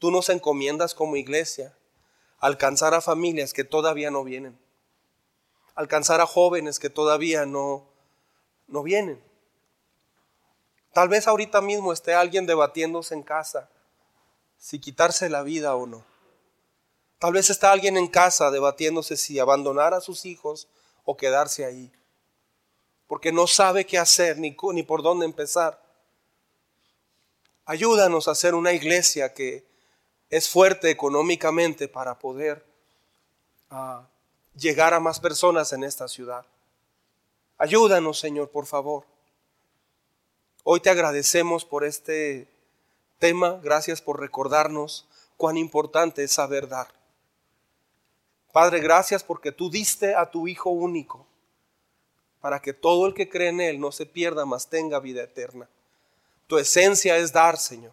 [0.00, 1.78] tú nos encomiendas como iglesia
[2.40, 4.58] alcanzar a familias que todavía no vienen,
[5.74, 7.94] alcanzar a jóvenes que todavía no
[8.66, 9.22] no vienen.
[10.92, 13.68] Tal vez ahorita mismo esté alguien debatiéndose en casa
[14.58, 16.04] si quitarse la vida o no.
[17.18, 20.68] Tal vez está alguien en casa debatiéndose si abandonar a sus hijos
[21.04, 21.92] o quedarse ahí.
[23.06, 25.82] Porque no sabe qué hacer ni, ni por dónde empezar.
[27.66, 29.66] Ayúdanos a hacer una iglesia que
[30.30, 32.64] es fuerte económicamente para poder
[33.70, 34.06] ah,
[34.56, 36.44] llegar a más personas en esta ciudad.
[37.58, 39.04] Ayúdanos, Señor, por favor.
[40.62, 42.48] Hoy te agradecemos por este
[43.18, 43.60] tema.
[43.62, 46.88] Gracias por recordarnos cuán importante es saber dar.
[48.52, 51.26] Padre, gracias porque tú diste a tu Hijo único
[52.40, 55.68] para que todo el que cree en Él no se pierda, mas tenga vida eterna.
[56.46, 57.92] Tu esencia es dar, Señor.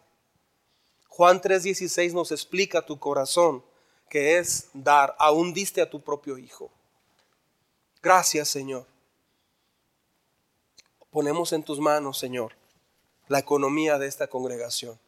[1.08, 3.64] Juan 3:16 nos explica tu corazón,
[4.12, 5.16] que es dar.
[5.18, 6.70] Aún diste a tu propio Hijo.
[8.04, 8.86] Gracias, Señor.
[11.10, 12.52] Ponemos en tus manos, Señor,
[13.30, 15.00] la economía de esta congregación.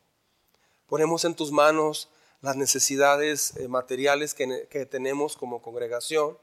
[0.87, 2.07] Ponemos en tus manos
[2.39, 6.37] las necesidades eh, materiales que, que tenemos como congregación.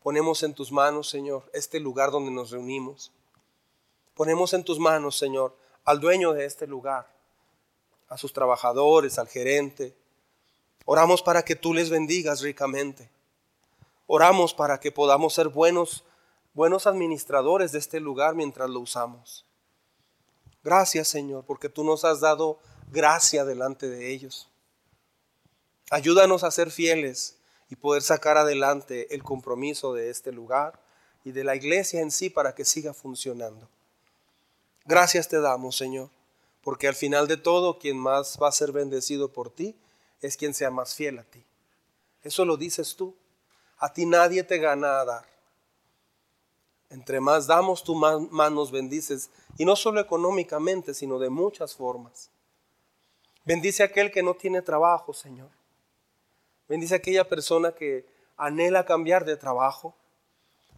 [0.00, 3.10] Ponemos en tus manos, Señor, este lugar donde nos reunimos.
[4.14, 7.12] Ponemos en tus manos, Señor, al dueño de este lugar,
[8.08, 9.96] a sus trabajadores, al gerente.
[10.92, 13.08] Oramos para que tú les bendigas ricamente.
[14.08, 16.02] Oramos para que podamos ser buenos
[16.52, 19.46] buenos administradores de este lugar mientras lo usamos.
[20.64, 22.58] Gracias Señor, porque tú nos has dado
[22.90, 24.48] gracia delante de ellos.
[25.92, 27.38] Ayúdanos a ser fieles
[27.68, 30.82] y poder sacar adelante el compromiso de este lugar
[31.22, 33.68] y de la iglesia en sí para que siga funcionando.
[34.86, 36.10] Gracias te damos, Señor,
[36.64, 39.76] porque al final de todo quien más va a ser bendecido por ti
[40.20, 41.44] es quien sea más fiel a ti.
[42.22, 43.14] Eso lo dices tú.
[43.78, 45.24] A ti nadie te gana a dar.
[46.90, 49.30] Entre más damos, tú más, nos bendices.
[49.56, 52.30] Y no solo económicamente, sino de muchas formas.
[53.44, 55.48] Bendice a aquel que no tiene trabajo, Señor.
[56.68, 58.04] Bendice a aquella persona que
[58.36, 59.94] anhela cambiar de trabajo.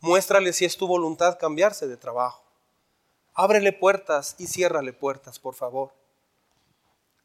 [0.01, 2.45] Muéstrale si es tu voluntad cambiarse de trabajo.
[3.35, 5.93] Ábrele puertas y ciérrale puertas, por favor.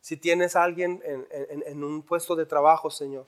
[0.08, 3.26] Si tienes a alguien en, un puesto de trabajo, Señor,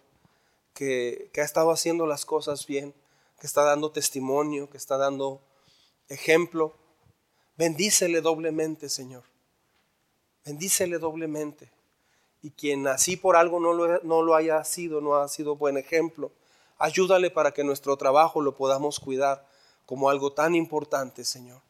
[0.73, 2.95] que, ha estado haciendo las cosas bien,
[3.37, 5.41] que está dando testimonio, que está dando
[6.07, 6.73] ejemplo,
[7.57, 9.23] bendícele doblemente, Señor.
[10.45, 11.69] Bendícele doblemente.
[12.41, 15.75] Y quien así por algo no lo, no lo haya sido, no ha sido buen
[15.75, 16.31] ejemplo,
[16.77, 19.45] ayúdale para que nuestro trabajo lo podamos cuidar
[19.85, 21.61] como algo tan importante, Señor.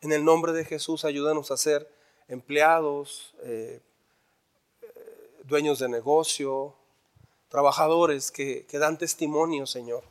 [0.00, 1.96] En el nombre de Jesús, ayúdanos a ser
[2.28, 3.80] empleados, eh,
[5.44, 6.74] dueños de negocio,
[7.48, 10.04] trabajadores que, que dan testimonio, Señor,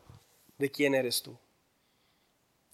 [0.57, 1.37] de quién eres tú.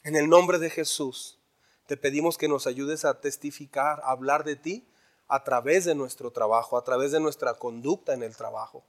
[0.03, 1.37] En el nombre de Jesús,
[1.85, 4.85] te pedimos que nos ayudes a testificar, a hablar de ti
[5.27, 8.83] a través de nuestro trabajo, a través de nuestra conducta en el trabajo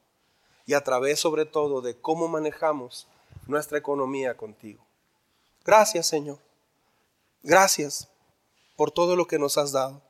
[0.66, 3.06] y a través sobre todo de cómo manejamos
[3.46, 4.84] nuestra economía contigo.
[5.64, 6.38] Gracias Señor.
[7.42, 8.08] Gracias
[8.76, 10.00] por todo lo que nos has dado.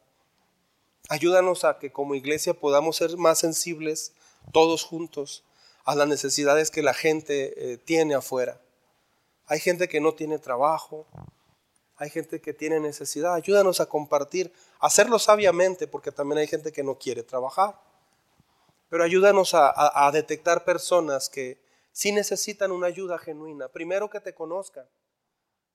[1.09, 4.15] Ayúdanos a que como iglesia podamos ser más sensibles
[4.53, 5.45] todos juntos
[5.85, 8.59] a las necesidades que la gente eh, tiene afuera.
[9.47, 11.07] Hay gente que no tiene trabajo,
[11.97, 13.35] hay gente que tiene necesidad.
[13.35, 14.51] Ayúdanos a compartir,
[14.81, 17.79] hacerlo sabiamente, porque también hay gente que no quiere trabajar.
[18.89, 21.59] Pero ayúdanos a, a detectar personas que
[21.93, 23.69] sí necesitan una ayuda genuina.
[23.69, 24.89] Primero que te conozcan,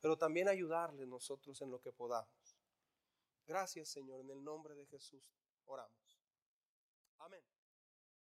[0.01, 2.58] pero también ayudarles nosotros en lo que podamos.
[3.49, 5.27] Gracias Señor, en el nombre de Jesús
[5.65, 6.21] oramos.
[7.17, 7.43] Amén.